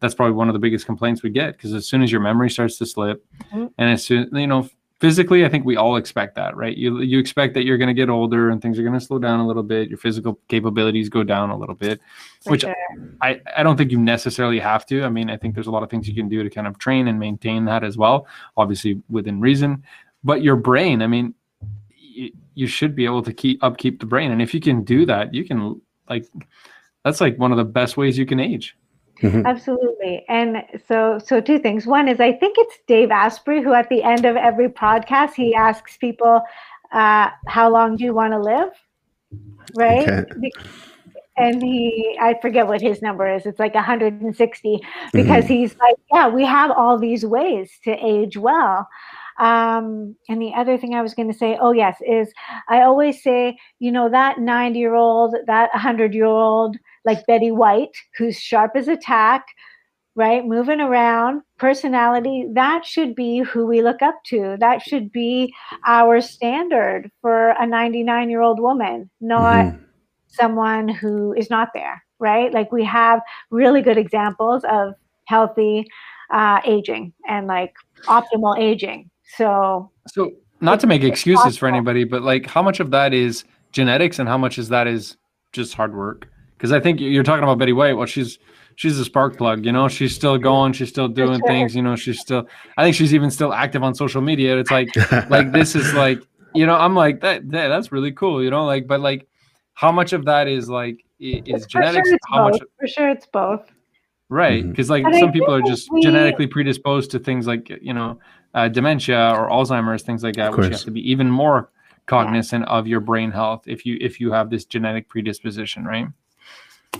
[0.00, 2.50] that's probably one of the biggest complaints we get because as soon as your memory
[2.50, 3.66] starts to slip mm-hmm.
[3.78, 4.68] and as soon you know
[5.00, 6.76] physically i think we all expect that right?
[6.76, 9.18] You you expect that you're going to get older and things are going to slow
[9.18, 12.00] down a little bit your physical capabilities go down a little bit
[12.42, 12.74] For which sure.
[13.20, 15.04] i i don't think you necessarily have to.
[15.04, 16.78] I mean i think there's a lot of things you can do to kind of
[16.78, 19.84] train and maintain that as well obviously within reason.
[20.24, 21.34] But your brain i mean
[21.90, 24.32] you, you should be able to keep upkeep the brain.
[24.32, 26.26] And if you can do that you can like
[27.04, 28.76] that's like one of the best ways you can age
[29.22, 29.46] Mm-hmm.
[29.46, 30.24] Absolutely.
[30.28, 31.86] And so so two things.
[31.86, 35.54] One is I think it's Dave Asprey who at the end of every podcast he
[35.54, 36.42] asks people
[36.92, 38.70] uh, how long do you want to live?
[39.74, 40.08] Right?
[40.08, 40.50] Okay.
[41.36, 43.46] And he I forget what his number is.
[43.46, 44.80] It's like 160
[45.12, 45.52] because mm-hmm.
[45.52, 48.88] he's like, yeah, we have all these ways to age well.
[49.38, 52.32] Um, and the other thing I was going to say, oh, yes, is
[52.68, 57.50] I always say, you know, that 90 year old, that 100 year old, like Betty
[57.50, 59.46] White, who's sharp as a tack,
[60.18, 60.44] right?
[60.44, 64.56] Moving around, personality, that should be who we look up to.
[64.58, 65.54] That should be
[65.86, 69.82] our standard for a 99 year old woman, not mm-hmm.
[70.26, 72.52] someone who is not there, right?
[72.52, 74.94] Like we have really good examples of
[75.26, 75.86] healthy
[76.30, 77.74] uh, aging and like
[78.06, 79.10] optimal aging.
[79.36, 81.58] So, so not to make excuses possible.
[81.58, 84.88] for anybody, but like how much of that is genetics and how much is that
[84.88, 85.16] is
[85.52, 86.28] just hard work?
[86.58, 87.96] Because I think you're talking about Betty White.
[87.96, 88.38] Well, she's
[88.74, 89.64] she's a spark plug.
[89.64, 90.72] You know, she's still going.
[90.72, 91.74] She's still doing things.
[91.74, 92.48] You know, she's still.
[92.76, 94.58] I think she's even still active on social media.
[94.58, 94.88] It's like
[95.30, 96.20] like this is like
[96.54, 98.42] you know I'm like that, that that's really cool.
[98.42, 99.28] You know, like but like
[99.74, 102.08] how much of that is like is genetics?
[102.08, 102.60] Sure how both.
[102.60, 103.70] much for sure it's both.
[104.30, 105.06] Right, because mm-hmm.
[105.06, 108.18] like some people are just we, genetically predisposed to things like you know
[108.52, 111.70] uh, dementia or Alzheimer's, things like that, which you have to be even more
[112.06, 112.72] cognizant yeah.
[112.72, 116.08] of your brain health if you if you have this genetic predisposition, right?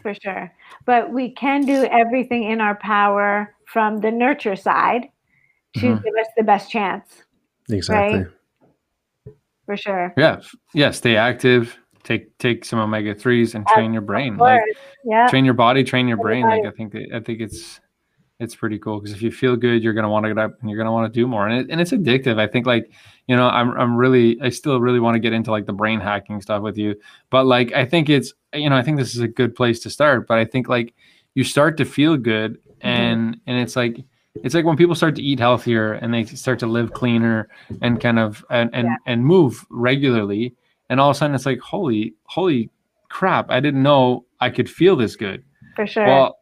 [0.02, 0.52] For sure.
[0.84, 5.08] But we can do everything in our power from the nurture side
[5.74, 6.04] to mm-hmm.
[6.04, 7.24] give us the best chance.
[7.68, 8.18] Exactly.
[8.18, 8.26] Right?
[9.66, 10.14] For sure.
[10.16, 10.40] Yeah.
[10.72, 10.90] Yeah.
[10.92, 14.36] Stay active, take take some omega threes and train your brain.
[14.36, 14.62] Like
[15.04, 15.28] yeah.
[15.28, 16.44] train your body, train your brain.
[16.44, 17.80] Like I think I think it's
[18.40, 20.70] it's pretty cool because if you feel good, you're gonna want to get up and
[20.70, 21.46] you're gonna want to do more.
[21.46, 22.38] And it, and it's addictive.
[22.38, 22.90] I think like
[23.28, 26.00] you know I'm I'm really I still really want to get into like the brain
[26.00, 26.96] hacking stuff with you.
[27.30, 29.90] But like I think it's you know I think this is a good place to
[29.90, 30.26] start.
[30.26, 30.94] But I think like
[31.34, 32.86] you start to feel good mm-hmm.
[32.88, 33.40] and mm-hmm.
[33.46, 34.04] and it's like
[34.42, 37.48] it's like when people start to eat healthier and they start to live cleaner
[37.82, 38.96] and kind of and and, yeah.
[39.06, 40.54] and move regularly
[40.88, 42.70] and all of a sudden it's like holy holy
[43.08, 45.42] crap i didn't know i could feel this good
[45.76, 46.38] for sure well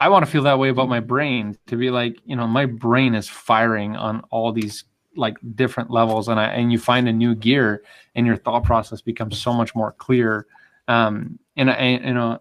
[0.00, 2.66] i want to feel that way about my brain to be like you know my
[2.66, 4.84] brain is firing on all these
[5.16, 7.82] like different levels and i and you find a new gear
[8.14, 10.46] and your thought process becomes so much more clear
[10.88, 12.38] um and i you know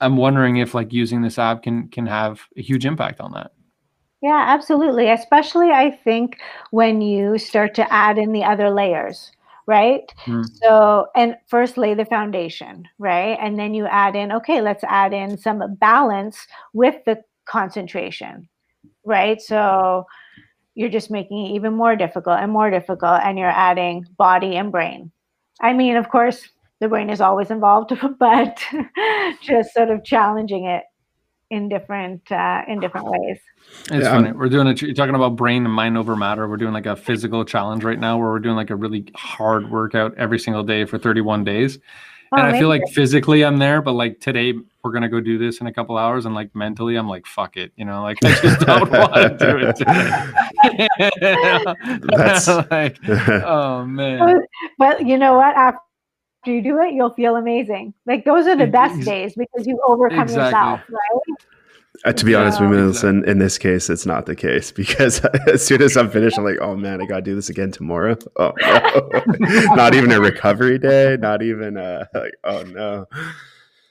[0.00, 3.52] i'm wondering if like using this app can can have a huge impact on that
[4.20, 5.10] yeah, absolutely.
[5.10, 6.38] Especially, I think
[6.70, 9.30] when you start to add in the other layers,
[9.66, 10.12] right?
[10.26, 10.44] Mm.
[10.60, 13.38] So, and first lay the foundation, right?
[13.40, 18.48] And then you add in, okay, let's add in some balance with the concentration,
[19.04, 19.40] right?
[19.40, 20.04] So,
[20.78, 24.70] you're just making it even more difficult and more difficult, and you're adding body and
[24.70, 25.10] brain.
[25.60, 28.62] I mean, of course, the brain is always involved, but
[29.42, 30.84] just sort of challenging it
[31.50, 33.38] in different uh, in different ways.
[33.90, 34.30] It's yeah, funny.
[34.30, 34.80] We're doing it.
[34.80, 36.46] you're talking about brain and mind over matter.
[36.46, 39.72] We're doing like a physical challenge right now where we're doing like a really hard
[39.72, 41.80] workout every single day for 31 days.
[42.30, 45.20] Oh, and I oh, feel like physically I'm there, but like today we're gonna go
[45.20, 48.02] do this in a couple hours, and like mentally I'm like fuck it, you know,
[48.02, 50.88] like I just don't want to do it today.
[52.16, 52.98] That's like,
[53.44, 54.42] oh man.
[54.78, 55.56] But you know what?
[55.56, 55.80] After
[56.46, 57.94] you do it, you'll feel amazing.
[58.06, 60.44] Like those are the best days because you overcome exactly.
[60.44, 61.36] yourself, right?
[62.04, 63.08] Uh, to be yeah, honest, with exactly.
[63.08, 66.44] in, in this case, it's not the case because as soon as I'm finished, I'm
[66.44, 68.16] like, oh man, I got to do this again tomorrow.
[68.36, 69.24] Oh, no.
[69.74, 71.16] not even a recovery day.
[71.18, 73.06] Not even a, like, oh no.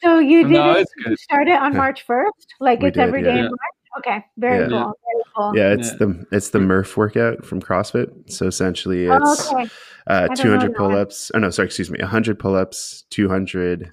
[0.01, 2.29] So you did no, it, start it on March 1st?
[2.59, 3.39] Like we it's did, every day yeah.
[3.39, 3.77] in March?
[3.99, 4.67] Okay, very yeah.
[4.67, 4.93] cool.
[5.03, 5.57] Very cool.
[5.57, 8.31] Yeah, it's the it's the Murph workout from CrossFit.
[8.31, 9.69] So essentially, oh, it's oh, okay.
[10.07, 11.31] uh, 200 pull-ups.
[11.33, 13.91] Oh no, sorry, excuse me, 100 pull-ups, 200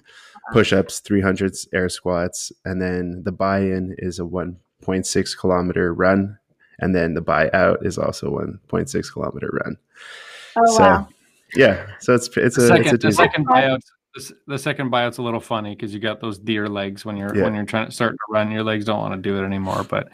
[0.51, 6.37] push-ups, 300 air squats, and then the buy-in is a 1.6 kilometer run,
[6.79, 9.77] and then the buy-out is also 1.6 kilometer run.
[10.57, 11.07] Oh so, wow!
[11.55, 13.81] Yeah, so it's it's a, second, it's a the second buyout.
[14.47, 17.43] The second buyout's a little funny because you got those deer legs when you're yeah.
[17.43, 18.51] when you're trying to start to run.
[18.51, 20.09] Your legs don't want to do it anymore, but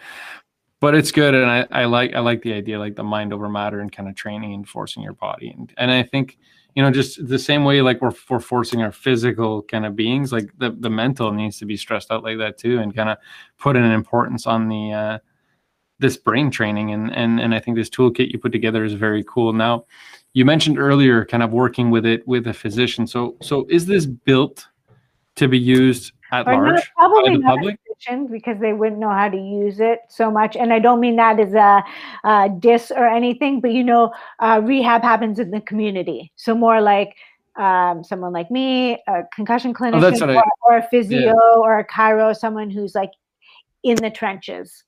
[0.80, 3.48] but it's good, and I, I like I like the idea, like the mind over
[3.48, 6.40] matter, and kind of training and forcing your body, and and I think
[6.76, 10.32] you know just the same way like we're, we're forcing our physical kind of beings
[10.32, 13.18] like the, the mental needs to be stressed out like that too and kind of
[13.58, 15.20] put an importance on the uh,
[16.00, 19.24] this brain training and and and i think this toolkit you put together is very
[19.28, 19.54] cool.
[19.54, 19.86] Now
[20.34, 23.06] you mentioned earlier kind of working with it with a physician.
[23.06, 24.68] So so is this built
[25.36, 27.80] to be used at or large not, probably the public
[28.32, 30.56] because they wouldn't know how to use it so much.
[30.56, 31.84] And I don't mean that as a,
[32.24, 36.32] a diss or anything, but you know, uh, rehab happens in the community.
[36.36, 37.16] So more like
[37.58, 41.34] um, someone like me, a concussion oh, clinician, oh, or, or, a physio yeah.
[41.34, 43.12] or a chiro, someone who's like
[43.84, 44.84] in the trenches.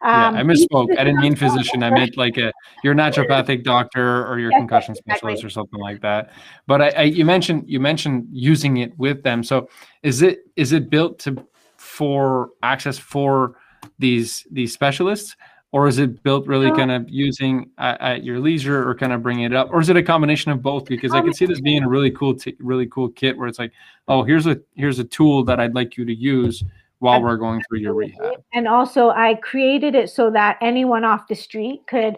[0.00, 0.96] Um, yeah, I misspoke.
[0.96, 1.82] I didn't mean physician.
[1.82, 2.52] I meant like a
[2.84, 5.46] your naturopathic doctor or your yes, concussion specialist exactly.
[5.46, 6.30] or something like that.
[6.66, 9.42] But I, I, you mentioned you mentioned using it with them.
[9.42, 9.68] So
[10.02, 11.44] is it is it built to
[11.76, 13.56] for access for
[13.98, 15.36] these these specialists
[15.70, 19.22] or is it built really kind of using at, at, your leisure or kind of
[19.22, 21.60] bringing it up or is it a combination of both because i can see this
[21.60, 23.72] being a really cool t- really cool kit where it's like
[24.08, 26.64] oh here's a here's a tool that i'd like you to use
[27.00, 28.42] while we're going through your rehab.
[28.52, 32.16] And also i created it so that anyone off the street could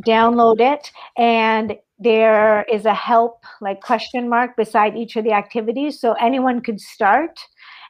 [0.00, 6.00] download it and there is a help like question mark beside each of the activities
[6.00, 7.38] so anyone could start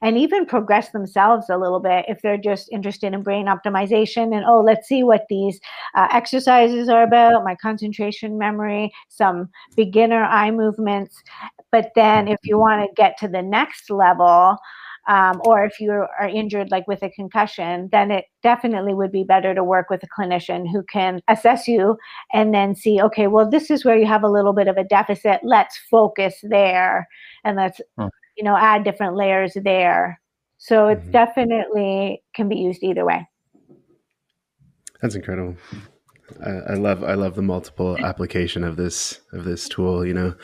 [0.02, 4.44] and even progress themselves a little bit if they're just interested in brain optimization and
[4.46, 5.60] oh let's see what these
[5.94, 11.22] uh, exercises are about my concentration memory some beginner eye movements.
[11.70, 14.58] But then if you want to get to the next level
[15.08, 19.24] um, or if you are injured like with a concussion then it definitely would be
[19.24, 21.96] better to work with a clinician who can assess you
[22.32, 24.84] and then see okay well this is where you have a little bit of a
[24.84, 25.40] deficit.
[25.42, 27.08] Let's focus there
[27.44, 28.08] and let's hmm.
[28.36, 30.20] you know add different layers there.
[30.58, 31.10] So it's mm-hmm.
[31.12, 33.26] definitely can be used either way.
[35.00, 35.56] That's incredible
[36.44, 40.04] I, I, love I love the multiple application of this of this tool.
[40.06, 40.34] You know,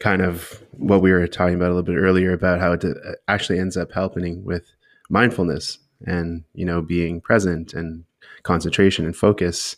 [0.00, 2.84] kind of what we were talking about a little bit earlier about how it
[3.28, 4.74] actually ends up helping with
[5.08, 8.04] mindfulness and you know being present and
[8.42, 9.76] concentration and focus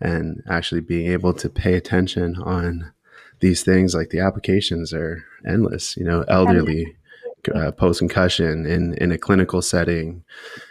[0.00, 2.92] and actually being able to pay attention on
[3.40, 5.96] these things like the applications are endless.
[5.96, 6.96] You know, elderly,
[7.54, 10.24] uh, post concussion in in a clinical setting.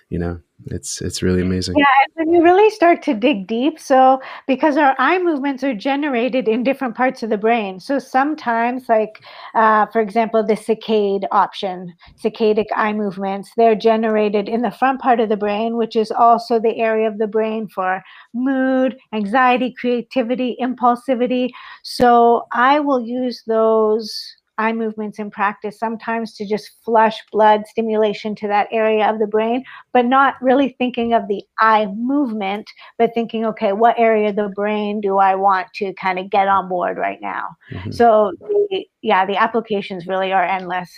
[0.10, 1.76] You know, it's it's really amazing.
[1.78, 5.74] Yeah and when you really start to dig deep so because our eye movements are
[5.74, 7.80] generated in different parts of the brain.
[7.80, 9.24] So sometimes like
[9.56, 15.20] uh, for example the saccade option saccadic eye movements they're generated in the front part
[15.20, 20.56] of the brain which is also the area of the brain for mood anxiety creativity
[20.62, 21.50] impulsivity.
[21.84, 28.36] So i will use those eye movements in practice sometimes to just flush blood stimulation
[28.36, 29.64] to that area of the brain,
[29.94, 34.50] but not really thinking of the eye movement, but thinking, okay, what area of the
[34.56, 37.50] brain do I want to kind of get on board right now?
[37.72, 37.92] Mm-hmm.
[37.92, 40.92] So, the, yeah, the applications really are endless.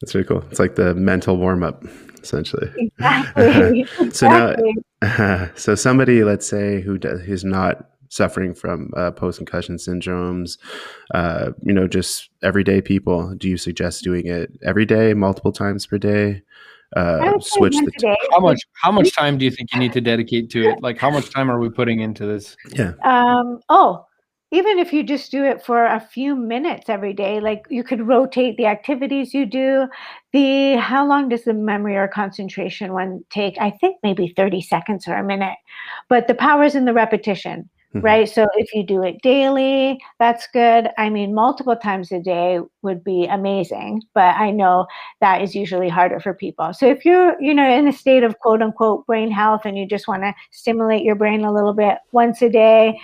[0.00, 0.44] That's really cool.
[0.50, 1.84] It's like the mental warm up,
[2.22, 2.70] essentially.
[2.76, 3.84] Exactly.
[3.96, 4.74] so exactly.
[5.02, 9.76] now, uh, so somebody, let's say, who does, who's not suffering from uh, post concussion
[9.76, 10.58] syndromes,
[11.14, 15.86] uh, you know, just everyday people, do you suggest doing it every day, multiple times
[15.86, 16.42] per day?
[16.96, 20.00] Uh, switch the t- how much how much time do you think you need to
[20.00, 20.82] dedicate to it?
[20.82, 22.56] Like how much time are we putting into this?
[22.70, 22.92] Yeah.
[23.04, 24.06] Um oh
[24.50, 28.06] even if you just do it for a few minutes every day like you could
[28.06, 29.86] rotate the activities you do.
[30.32, 33.58] The how long does the memory or concentration one take?
[33.60, 35.58] I think maybe 30 seconds or a minute.
[36.08, 38.04] But the power is in the repetition Mm-hmm.
[38.04, 38.28] Right.
[38.28, 40.90] So if you do it daily, that's good.
[40.98, 44.86] I mean, multiple times a day would be amazing, but I know
[45.22, 46.74] that is usually harder for people.
[46.74, 49.86] So if you're, you know, in a state of quote unquote brain health and you
[49.86, 53.00] just want to stimulate your brain a little bit once a day,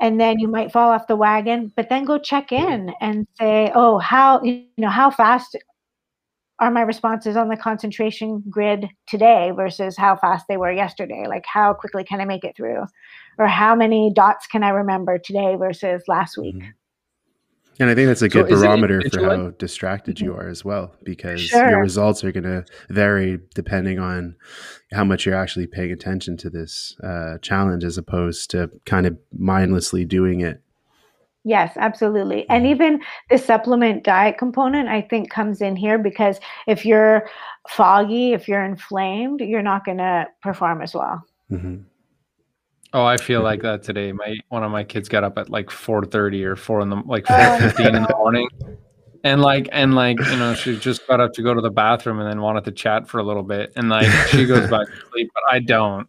[0.00, 3.70] and then you might fall off the wagon, but then go check in and say,
[3.74, 5.56] oh, how, you know, how fast
[6.60, 11.24] are my responses on the concentration grid today versus how fast they were yesterday?
[11.28, 12.84] Like, how quickly can I make it through?
[13.38, 16.56] Or how many dots can I remember today versus last week?
[16.56, 16.70] Mm-hmm.
[17.80, 20.40] And I think that's a good so barometer for how distracted you mm-hmm.
[20.40, 21.70] are as well, because sure.
[21.70, 24.34] your results are going to vary depending on
[24.92, 29.16] how much you're actually paying attention to this uh, challenge as opposed to kind of
[29.32, 30.60] mindlessly doing it
[31.44, 32.48] Yes, absolutely.
[32.50, 32.72] And mm-hmm.
[32.72, 37.28] even the supplement diet component, I think, comes in here because if you're
[37.68, 41.24] foggy, if you're inflamed, you're not going to perform as well.
[41.50, 41.82] Mm-hmm.
[42.92, 44.12] Oh, I feel like that today.
[44.12, 46.96] My one of my kids got up at like four thirty or four in the
[47.04, 48.48] like four fifteen in the morning,
[49.24, 52.18] and like and like you know she just got up to go to the bathroom
[52.18, 54.92] and then wanted to chat for a little bit, and like she goes back to
[55.10, 56.08] sleep, but I don't.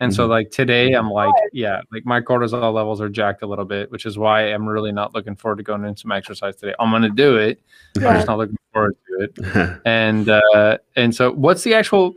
[0.00, 0.30] And so mm-hmm.
[0.30, 4.06] like today I'm like, yeah, like my cortisol levels are jacked a little bit, which
[4.06, 6.74] is why I'm really not looking forward to going into some exercise today.
[6.80, 7.60] I'm gonna do it.
[7.98, 8.08] Yeah.
[8.08, 9.80] I'm just not looking forward to it.
[9.84, 12.14] and uh and so what's the actual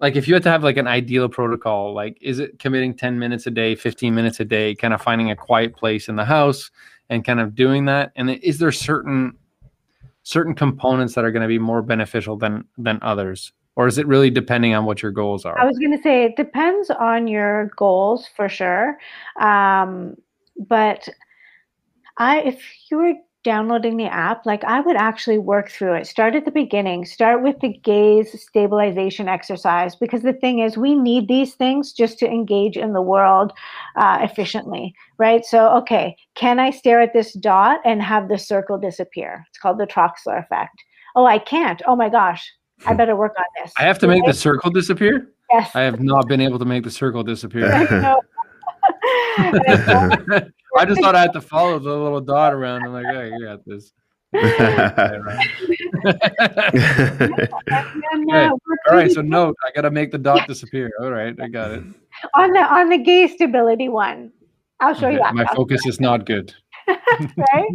[0.00, 3.18] like if you had to have like an ideal protocol, like is it committing 10
[3.18, 6.24] minutes a day, 15 minutes a day, kind of finding a quiet place in the
[6.24, 6.70] house
[7.10, 8.12] and kind of doing that?
[8.16, 9.36] And is there certain
[10.22, 13.52] certain components that are going to be more beneficial than than others?
[13.76, 15.58] Or is it really depending on what your goals are?
[15.58, 18.98] I was going to say it depends on your goals for sure.
[19.40, 20.16] Um,
[20.68, 21.08] but
[22.18, 26.06] I, if you were downloading the app, like I would actually work through it.
[26.06, 27.04] Start at the beginning.
[27.04, 32.18] Start with the gaze stabilization exercise because the thing is, we need these things just
[32.20, 33.52] to engage in the world
[33.96, 35.44] uh, efficiently, right?
[35.44, 39.44] So, okay, can I stare at this dot and have the circle disappear?
[39.48, 40.82] It's called the Troxler effect.
[41.16, 41.82] Oh, I can't.
[41.86, 42.48] Oh my gosh,
[42.86, 42.96] I hmm.
[42.96, 43.72] better work on this.
[43.78, 45.30] I have to make the circle disappear?
[45.50, 45.74] Yes.
[45.74, 47.70] I have not been able to make the circle disappear.
[49.38, 52.84] I just thought I had to follow the little dot around.
[52.84, 53.92] I'm like, oh, you got this.
[54.34, 54.48] okay.
[58.88, 60.90] All right, so note, I got to make the dot disappear.
[61.00, 61.84] All right, I got it.
[62.34, 64.32] On the on the gaze stability one,
[64.80, 65.16] I'll show okay.
[65.16, 65.34] you.
[65.34, 66.54] My focus is not good.
[66.88, 67.68] right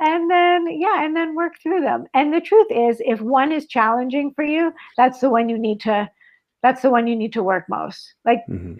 [0.00, 3.66] and then yeah and then work through them and the truth is if one is
[3.66, 6.08] challenging for you that's the one you need to
[6.62, 8.74] that's the one you need to work most like mm-hmm.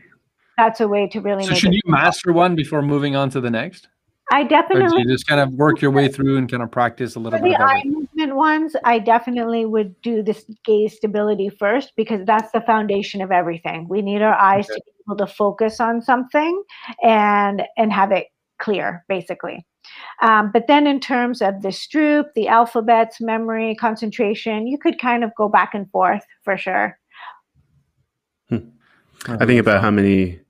[0.57, 3.51] that's a way to really so should you master one before moving on to the
[3.51, 3.89] next
[4.31, 7.39] I definitely just kind of work your way through and kind of practice a little
[7.39, 7.57] For bit.
[7.57, 12.61] The eye movement ones, I definitely would do this gaze stability first because that's the
[12.61, 13.89] foundation of everything.
[13.89, 14.75] We need our eyes okay.
[14.75, 16.63] to be able to focus on something
[17.03, 18.27] and and have it
[18.59, 19.65] clear, basically.
[20.21, 25.23] Um, but then, in terms of the Stroop, the alphabets, memory, concentration, you could kind
[25.23, 26.99] of go back and forth for sure.
[28.49, 28.71] Hmm.
[29.27, 30.41] I think about how many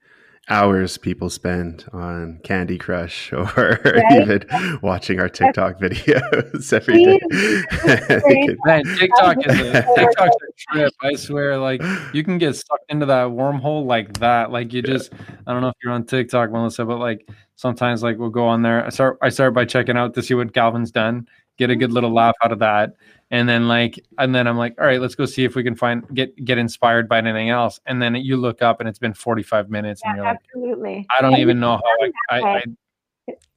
[0.51, 4.23] hours people spend on Candy Crush or right?
[4.23, 8.57] even watching our TikTok videos every day.
[8.65, 10.95] Man, TikTok is a, TikTok's a trip.
[11.03, 11.83] I swear, like
[12.13, 14.51] you can get sucked into that wormhole like that.
[14.51, 15.13] Like you just,
[15.47, 18.63] I don't know if you're on TikTok, Melissa, but like sometimes like we'll go on
[18.63, 18.85] there.
[18.85, 21.27] I start, I start by checking out to see what Galvin's done,
[21.59, 21.81] get a mm-hmm.
[21.81, 22.95] good little laugh out of that.
[23.31, 25.75] And then like and then i'm like all right let's go see if we can
[25.75, 27.79] find get get inspired by anything else.
[27.85, 30.95] And then you look up and it's been 45 minutes yeah, and you're like, absolutely.
[30.97, 31.83] like i don't and even know how
[32.31, 32.63] I, I, I,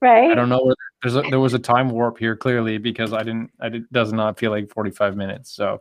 [0.01, 0.31] right?
[0.31, 3.19] I don't know where there's a, there was a time warp here clearly because i
[3.19, 5.53] didn't i did, does not feel like 45 minutes.
[5.53, 5.79] So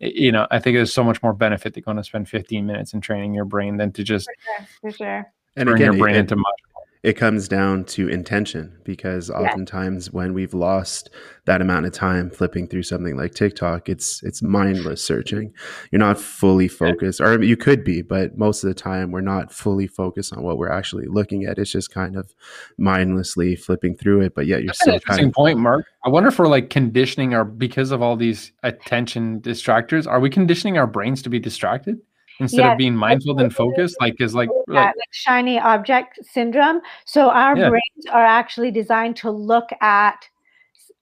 [0.00, 2.92] you know i think there's so much more benefit to going to spend 15 minutes
[2.92, 5.32] in training your brain than to just for sure, for sure.
[5.56, 6.73] and turn again, your brain it, into mush
[7.04, 11.10] it comes down to intention because oftentimes when we've lost
[11.44, 15.52] that amount of time flipping through something like TikTok, it's it's mindless searching.
[15.92, 19.52] You're not fully focused, or you could be, but most of the time we're not
[19.52, 21.58] fully focused on what we're actually looking at.
[21.58, 22.34] It's just kind of
[22.78, 25.86] mindlessly flipping through it, but yet you're That's still an interesting kind of point, Mark.
[26.06, 30.06] I wonder if we're like conditioning our because of all these attention distractors.
[30.06, 32.00] Are we conditioning our brains to be distracted?
[32.40, 36.80] Instead yes, of being mindful and focused like is like, like, like, shiny object syndrome.
[37.04, 37.68] So our yeah.
[37.68, 40.28] brains are actually designed to look at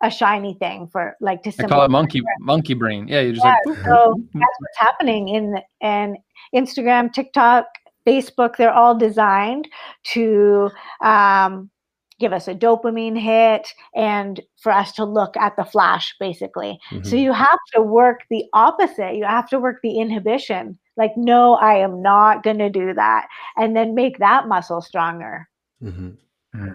[0.03, 3.07] a shiny thing for like to I call it monkey monkey brain.
[3.09, 6.17] Yeah you're just yeah, like so that's what's happening in in
[6.55, 7.67] instagram tiktok
[8.07, 9.69] facebook they're all designed
[10.03, 10.71] to
[11.03, 11.71] um,
[12.19, 16.79] give us a dopamine hit and for us to look at the flash basically.
[16.91, 17.09] Mm-hmm.
[17.09, 19.15] so you have to work the opposite.
[19.15, 23.29] You have to work the inhibition like no i am not going to do that
[23.57, 25.49] and then make that muscle stronger
[25.83, 26.11] mm-hmm.
[26.55, 26.75] Mm.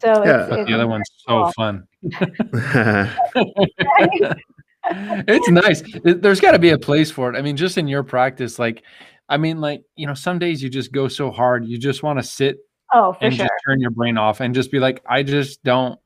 [0.00, 0.46] so yeah.
[0.46, 1.86] it's, it's the other one's so fun
[4.90, 8.02] it's nice there's got to be a place for it i mean just in your
[8.02, 8.82] practice like
[9.28, 12.18] i mean like you know some days you just go so hard you just want
[12.18, 12.58] to sit
[12.92, 13.44] oh and sure.
[13.44, 15.98] just turn your brain off and just be like i just don't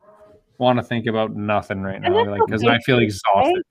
[0.59, 2.75] want to think about nothing right now like because okay.
[2.75, 3.63] i feel exhausted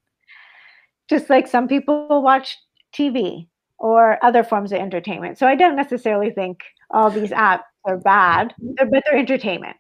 [1.08, 2.58] just like some people watch
[2.94, 3.48] tv
[3.80, 5.38] or other forms of entertainment.
[5.38, 9.78] So I don't necessarily think all these apps are bad, but they're entertainment.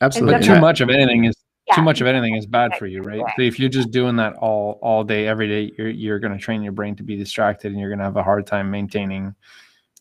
[0.00, 0.34] Absolutely.
[0.34, 1.36] But too much of anything is
[1.68, 1.76] yeah.
[1.76, 3.22] too much of anything is bad for you, right?
[3.36, 6.38] So if you're just doing that all all day, every day, you're you're going to
[6.38, 9.34] train your brain to be distracted, and you're going to have a hard time maintaining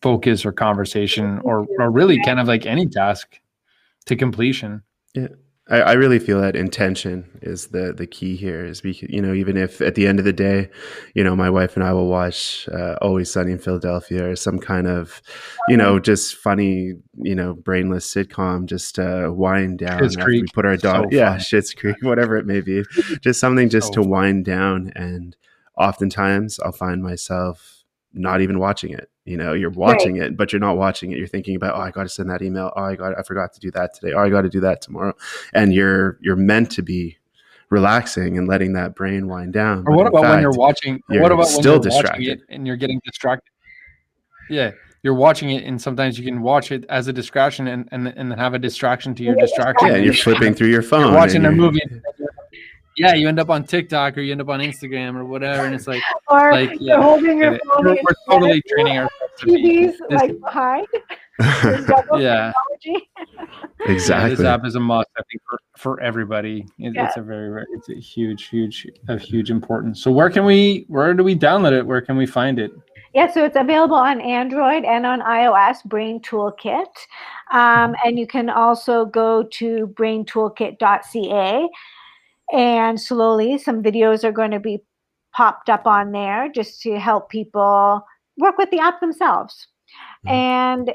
[0.02, 3.40] focus or conversation, or or really kind of like any task
[4.06, 4.82] to completion.
[5.14, 5.28] Yeah.
[5.70, 8.66] I, I really feel that intention is the the key here.
[8.66, 10.70] Is because you know even if at the end of the day,
[11.14, 14.60] you know my wife and I will watch uh, Always Sunny in Philadelphia or some
[14.60, 15.22] kind of,
[15.68, 20.42] you know, just funny you know brainless sitcom, just uh, wind down after Creek.
[20.44, 21.12] we put our dog.
[21.12, 21.40] So yeah, fun.
[21.40, 22.84] Schitt's Creek, whatever it may be,
[23.22, 24.92] just something just So to wind down.
[24.96, 25.36] And
[25.78, 29.10] oftentimes I'll find myself not even watching it.
[29.30, 31.20] You know, you're watching it, but you're not watching it.
[31.20, 32.74] You're thinking about, oh, I got to send that email.
[32.76, 34.12] Oh, I got, I forgot to do that today.
[34.14, 35.14] Oh, I got to do that tomorrow.
[35.54, 37.18] And you're you're meant to be
[37.70, 39.84] relaxing and letting that brain wind down.
[39.88, 41.00] Or what in about when you're watching?
[41.10, 42.40] you're what about still when you're watching distracted.
[42.40, 43.52] it and you're getting distracted?
[44.50, 44.72] Yeah,
[45.04, 48.34] you're watching it, and sometimes you can watch it as a distraction, and and and
[48.34, 49.90] have a distraction to your distraction.
[49.90, 51.02] Yeah, and you're flipping through your phone.
[51.08, 51.82] You're watching and a you're- movie.
[53.00, 55.74] Yeah, you end up on TikTok or you end up on Instagram or whatever, and
[55.74, 57.86] it's like, Or like, you're yeah, holding your it- phone.
[57.86, 59.54] we're, we're totally you, training ourselves to be.
[59.54, 60.88] TVs This, like behind.
[61.40, 62.52] Yeah.
[62.52, 63.08] technology.
[63.16, 64.36] yeah, exactly.
[64.36, 65.08] this app is a must.
[65.18, 67.08] I think for, for everybody, it, Yeah.
[67.08, 70.04] it's a very, very, it's a huge, huge, of huge importance.
[70.04, 71.86] So where can we, where do we download it?
[71.86, 72.72] Where can we find it?
[73.16, 76.86] Yeah, so it's available on Android and on iOS, Brain Toolkit.
[77.52, 81.70] Um, and you can also go to braintoolkit.ca.
[82.52, 84.84] And slowly, some videos are going to be
[85.36, 88.04] popped up on there just to help people
[88.38, 89.68] work with the app themselves.
[90.26, 90.32] Mhm.
[90.32, 90.94] And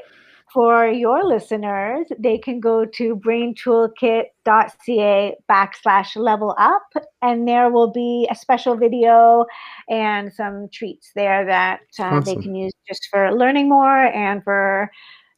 [0.53, 6.83] for your listeners, they can go to braintoolkit.ca backslash level up,
[7.21, 9.45] and there will be a special video
[9.89, 14.89] and some treats there that uh, they can use just for learning more and for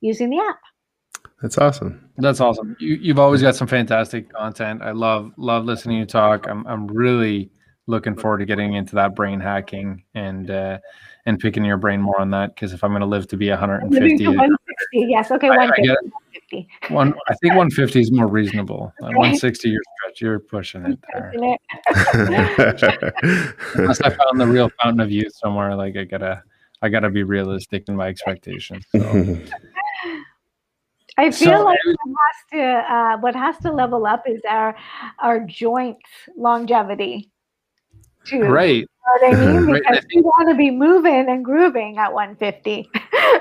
[0.02, 0.60] using the app.
[1.42, 2.10] That's awesome.
[2.18, 2.76] That's awesome.
[2.80, 4.82] You, you've always got some fantastic content.
[4.82, 6.48] I love, love listening to you talk.
[6.50, 7.52] I'm, I'm really
[7.86, 10.80] looking forward to getting into that brain hacking and, uh,
[11.26, 12.56] and picking your brain more on that.
[12.56, 15.58] Cause if I'm going to live to be 150, to 160, yes, okay, I- I
[15.58, 16.10] 150.
[16.50, 16.94] 150.
[16.94, 18.92] one, I think 150 is more reasonable.
[19.02, 21.34] Uh, 160, you're stretch, you're pushing it there.
[21.36, 21.60] Isn't
[21.94, 23.14] it?
[23.76, 26.42] Unless I found the real fountain of youth somewhere, like I gotta,
[26.82, 28.86] I gotta be realistic in my expectations.
[28.92, 29.38] So.
[31.18, 34.76] I So feel like what has to uh, what has to level up is our
[35.20, 35.98] our joint
[36.36, 37.32] longevity.
[38.26, 38.42] Too.
[38.42, 38.86] Right.
[38.86, 38.88] You
[39.22, 39.66] know what I mean?
[39.72, 42.90] Right, Because we want to be moving and grooving at 150.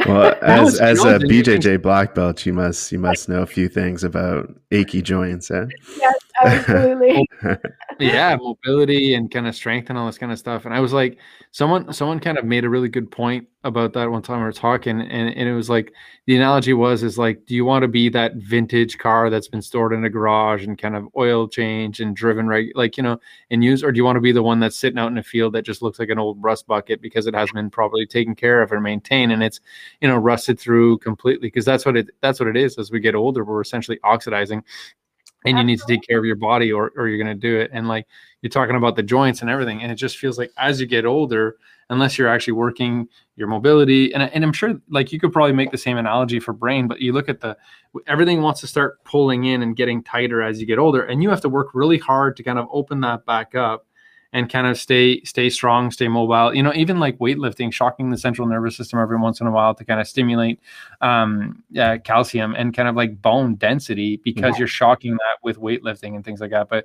[0.07, 4.05] well, as as a BJJ black belt, you must you must know a few things
[4.05, 5.51] about achy joints.
[5.51, 5.67] Eh?
[5.99, 7.29] Yes, absolutely.
[7.99, 10.65] yeah, mobility and kind of strength and all this kind of stuff.
[10.65, 11.19] And I was like,
[11.51, 14.53] someone someone kind of made a really good point about that one time we were
[14.53, 15.93] talking, and, and it was like
[16.27, 19.63] the analogy was is like, do you want to be that vintage car that's been
[19.63, 23.19] stored in a garage and kind of oil change and driven right like you know
[23.51, 25.23] and use, or do you want to be the one that's sitting out in a
[25.23, 28.35] field that just looks like an old rust bucket because it hasn't been properly taken
[28.35, 29.61] care of or maintained and it's
[30.01, 33.01] you know rusted through completely because that's what it that's what it is as we
[33.01, 34.63] get older we're essentially oxidizing
[35.47, 37.59] and you need to take care of your body or, or you're going to do
[37.59, 37.71] it.
[37.73, 38.07] And like
[38.47, 41.05] you're talking about the joints and everything and it just feels like as you get
[41.05, 41.57] older
[41.91, 45.73] unless you're actually working your mobility and, and i'm sure like you could probably make
[45.73, 47.57] the same analogy for brain but you look at the
[48.07, 51.31] everything wants to start pulling in and getting tighter as you get older and you
[51.31, 53.87] have to work really hard to kind of open that back up
[54.37, 56.55] and kind of stay stay strong, stay mobile.
[56.55, 59.75] You know, even like weightlifting, shocking the central nervous system every once in a while
[59.75, 60.61] to kind of stimulate
[61.01, 64.59] um, yeah, calcium and kind of like bone density because yeah.
[64.59, 66.69] you're shocking that with weightlifting and things like that.
[66.69, 66.85] But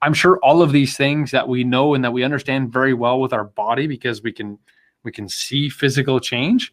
[0.00, 3.20] I'm sure all of these things that we know and that we understand very well
[3.20, 4.58] with our body because we can
[5.04, 6.72] we can see physical change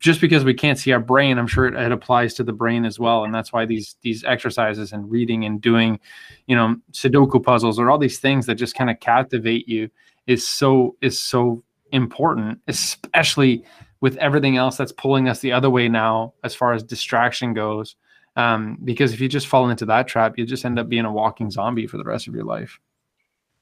[0.00, 2.86] just because we can't see our brain, I'm sure it, it, applies to the brain
[2.86, 6.00] as well, and that's why these these exercises and reading and doing,
[6.46, 9.90] you know, Sudoku puzzles or all these things that just kind of captivate you
[10.26, 13.62] is so is so important, especially
[14.00, 17.94] with everything else that's pulling us the other way now as far as distraction goes.
[18.36, 21.12] Um, because if you just fall into that trap, you just end up being a
[21.12, 22.80] walking zombie for the rest of your life.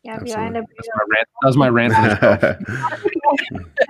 [0.05, 0.65] Yeah, you end up.
[0.67, 0.77] being
[1.43, 1.93] That's my rant.
[1.99, 2.37] That was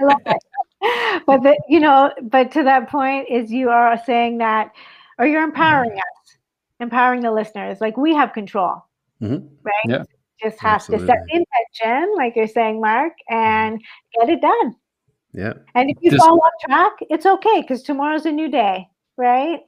[0.01, 0.43] my rant.
[0.83, 4.39] I love it but the, you know, but to that point is you are saying
[4.39, 4.73] that,
[5.19, 5.99] or you're empowering mm-hmm.
[5.99, 6.37] us,
[6.81, 7.81] empowering the listeners.
[7.81, 8.85] Like we have control,
[9.21, 9.47] mm-hmm.
[9.63, 9.75] right?
[9.87, 10.05] Yeah.
[10.41, 11.07] Just have Absolutely.
[11.07, 11.45] to set the
[11.83, 13.83] intention, like you're saying, Mark, and
[14.15, 14.77] get it done.
[15.33, 15.55] Yeah.
[15.75, 19.61] And if you Just, fall off track, it's okay because tomorrow's a new day, right?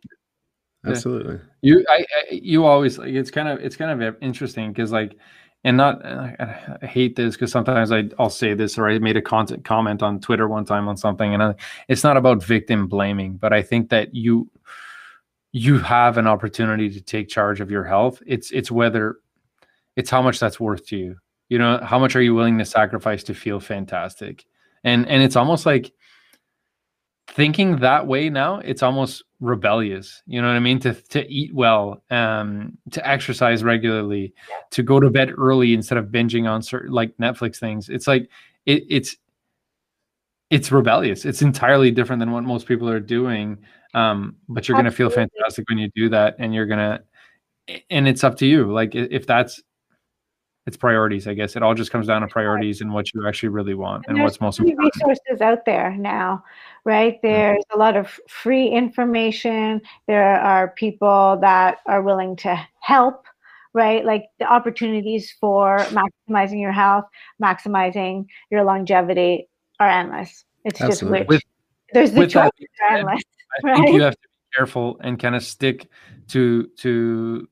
[0.87, 1.41] Absolutely.
[1.61, 5.17] You, I, I, you always like it's kind of it's kind of interesting because like
[5.65, 9.23] and not I hate this because sometimes I, I'll say this or I made a
[9.23, 11.55] content comment on Twitter one time on something and I,
[11.89, 14.51] it's not about victim blaming, but I think that you
[15.53, 18.23] you have an opportunity to take charge of your health.
[18.27, 19.17] It's it's whether
[19.97, 21.17] it's how much that's worth to you.
[21.49, 24.47] You know, how much are you willing to sacrifice to feel fantastic?
[24.85, 25.93] And and it's almost like
[27.33, 31.55] thinking that way now it's almost rebellious you know what i mean to to eat
[31.55, 34.35] well um to exercise regularly
[34.71, 37.89] to go to bed early instead of binging on certain like netflix things.
[37.89, 38.29] It's like
[38.67, 39.17] it, it's
[40.51, 41.25] it's rebellious.
[41.25, 43.59] It's entirely different than what most people are doing
[43.95, 47.03] um but you're going to feel fantastic when you do that and you're going to
[47.91, 48.73] and it's up to you.
[48.73, 49.63] Like if that's
[50.71, 51.57] it's priorities i guess.
[51.57, 54.25] It all just comes down to priorities and what you actually really want and, and
[54.25, 54.95] what's most important.
[54.95, 56.45] resources out there now
[56.85, 57.15] right?
[57.17, 57.27] Mm-hmm.
[57.27, 59.83] there's a lot of free information.
[60.07, 63.27] There are people that are willing to help
[63.73, 64.05] right?
[64.05, 67.05] Like the opportunities for maximizing your health
[67.43, 69.49] maximizing your longevity
[69.79, 70.45] are endless.
[70.65, 71.19] It's Absolutely.
[71.19, 71.43] just with,
[71.93, 73.23] there's the choices choice endless
[73.65, 73.77] i right?
[73.77, 75.89] think you have to be careful and kind of stick
[76.29, 77.49] to to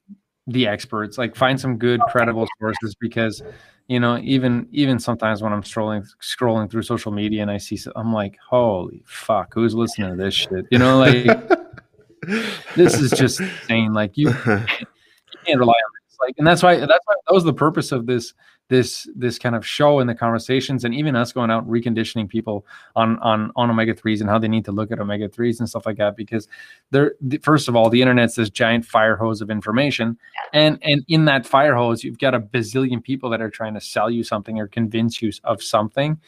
[0.49, 3.43] the experts like find some good credible sources because
[3.87, 7.79] you know even even sometimes when i'm scrolling scrolling through social media and i see
[7.97, 10.67] i'm like holy fuck who's listening to this shit?
[10.71, 11.27] You know like
[12.77, 17.07] this is just insane like you, you can't rely on like and that's why that's
[17.07, 18.35] why that was the purpose of this
[18.69, 22.67] this this kind of show and the conversations and even us going out reconditioning people
[22.97, 25.69] on on on omega 3s and how they need to look at omega 3s and
[25.69, 26.49] stuff like that because
[26.91, 30.19] they're first of all the internet's this giant fire hose of information.
[30.53, 33.81] And and in that fire hose you've got a bazillion people that are trying to
[33.81, 36.21] sell you something or convince you of something.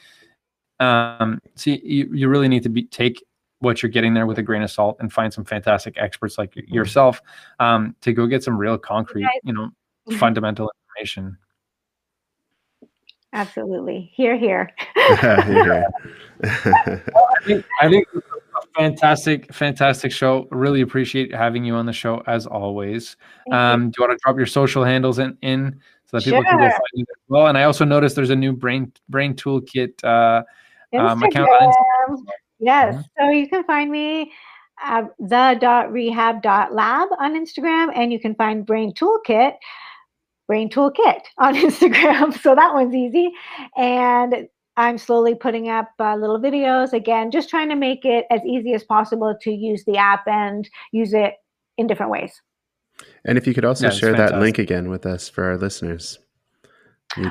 [0.79, 3.23] Um see you, you really need to be take
[3.59, 6.51] what you're getting there with a grain of salt and find some fantastic experts like
[6.55, 7.21] yourself
[7.59, 9.69] um, to go get some real concrete you know
[10.17, 11.37] fundamental information
[13.33, 14.11] Absolutely.
[14.13, 14.69] Here, here.
[14.97, 15.85] I
[17.45, 18.07] think, I think
[18.75, 20.47] fantastic, fantastic show.
[20.51, 23.15] Really appreciate having you on the show as always.
[23.51, 26.49] Um, do you want to drop your social handles in, in so that people sure.
[26.49, 27.47] can go find you as well?
[27.47, 30.43] And I also noticed there's a new brain brain toolkit uh,
[30.97, 32.23] um, account on Instagram.
[32.59, 32.95] Yes.
[32.95, 33.01] Mm-hmm.
[33.17, 34.33] So you can find me
[34.83, 39.53] at the.rehab.lab on Instagram, and you can find Brain Toolkit
[40.51, 42.37] Brain Toolkit on Instagram.
[42.41, 43.31] So that one's easy.
[43.77, 48.41] And I'm slowly putting up uh, little videos again, just trying to make it as
[48.45, 51.35] easy as possible to use the app and use it
[51.77, 52.41] in different ways.
[53.23, 56.19] And if you could also yeah, share that link again with us for our listeners.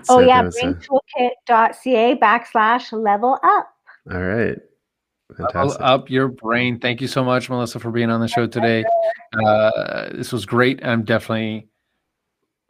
[0.08, 3.68] Oh, yeah, braintoolkit.ca backslash level up.
[4.10, 4.56] All right.
[5.36, 5.80] Fantastic.
[5.82, 6.80] up your brain.
[6.80, 8.82] Thank you so much, Melissa, for being on the show today.
[9.44, 10.84] Uh, this was great.
[10.84, 11.69] I'm definitely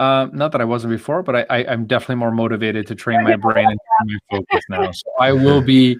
[0.00, 3.22] um, not that I wasn't before, but I, I, am definitely more motivated to train
[3.22, 4.90] my brain and my focus now.
[4.92, 5.98] So I will be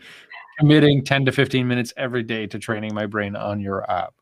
[0.59, 4.15] committing 10 to 15 minutes every day to training my brain on your app.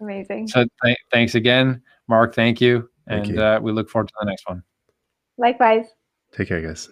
[0.00, 0.46] Amazing.
[0.46, 2.36] So th- thanks again, Mark.
[2.36, 2.88] Thank you.
[3.08, 3.42] Thank and you.
[3.42, 4.62] Uh, we look forward to the next one.
[5.38, 5.86] Likewise.
[6.32, 6.88] Take care, guys.